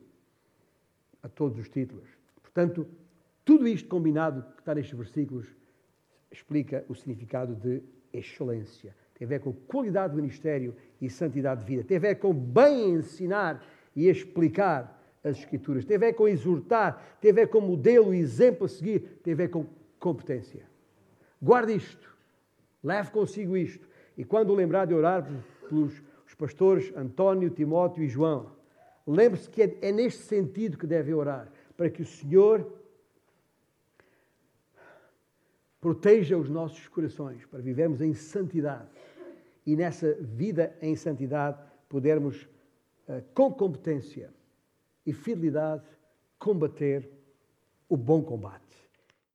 a 1.23 1.29
todos 1.29 1.59
os 1.59 1.69
títulos. 1.69 2.09
Portanto, 2.41 2.87
tudo 3.45 3.69
isto 3.69 3.89
combinado 3.89 4.43
que 4.55 4.61
está 4.61 4.75
nestes 4.75 4.97
versículos 4.97 5.47
explica 6.31 6.85
o 6.89 6.95
significado 6.95 7.55
de 7.55 7.83
excelência 8.13 8.95
tem 9.23 9.27
a 9.27 9.29
ver 9.29 9.41
com 9.41 9.53
qualidade 9.53 10.15
do 10.15 10.17
ministério 10.17 10.75
e 11.01 11.09
santidade 11.09 11.61
de 11.61 11.67
vida, 11.67 11.85
tem 11.85 11.97
a 11.97 12.01
ver 12.01 12.17
com 12.17 12.35
bem 12.35 12.95
ensinar 12.95 13.65
e 13.95 14.09
explicar 14.09 15.01
as 15.25 15.39
Escrituras, 15.39 15.85
tem 15.85 15.97
a 15.97 16.01
ver 16.01 16.15
com 16.15 16.27
exortar, 16.27 17.17
tem 17.21 17.31
a 17.31 17.35
ver 17.35 17.49
com 17.49 17.61
modelo 17.61 18.15
e 18.15 18.19
exemplo 18.19 18.67
a 18.67 18.69
seguir, 18.69 19.21
tem 19.23 19.35
a 19.35 19.37
ver 19.37 19.49
com 19.49 19.67
competência. 19.99 20.67
Guarde 21.41 21.75
isto, 21.75 22.17
leve 22.83 23.11
consigo 23.11 23.57
isto, 23.57 23.89
e 24.17 24.25
quando 24.25 24.55
lembrar 24.55 24.87
de 24.87 24.95
orar 24.95 25.27
pelos 25.69 26.03
os 26.33 26.35
pastores 26.35 26.91
António, 26.97 27.51
Timóteo 27.51 28.03
e 28.03 28.09
João, 28.09 28.53
lembre-se 29.07 29.51
que 29.51 29.63
é, 29.63 29.79
é 29.83 29.93
neste 29.93 30.23
sentido 30.23 30.79
que 30.79 30.87
deve 30.87 31.13
orar, 31.13 31.53
para 31.77 31.91
que 31.91 32.01
o 32.01 32.07
Senhor 32.07 32.73
proteja 35.79 36.39
os 36.39 36.49
nossos 36.49 36.89
corações, 36.89 37.45
para 37.45 37.61
vivermos 37.61 38.01
em 38.01 38.15
santidade. 38.15 38.89
E 39.67 39.77
nessa 39.77 40.15
vida 40.15 40.75
em 40.81 40.97
santidade 40.97 41.59
podermos, 41.89 42.49
eh, 43.07 43.23
com 43.35 43.53
competência 43.53 44.33
e 45.05 45.13
fidelidade, 45.13 45.85
combater 46.39 47.11
o 47.89 47.97
bom 47.97 48.23
combate. 48.23 48.82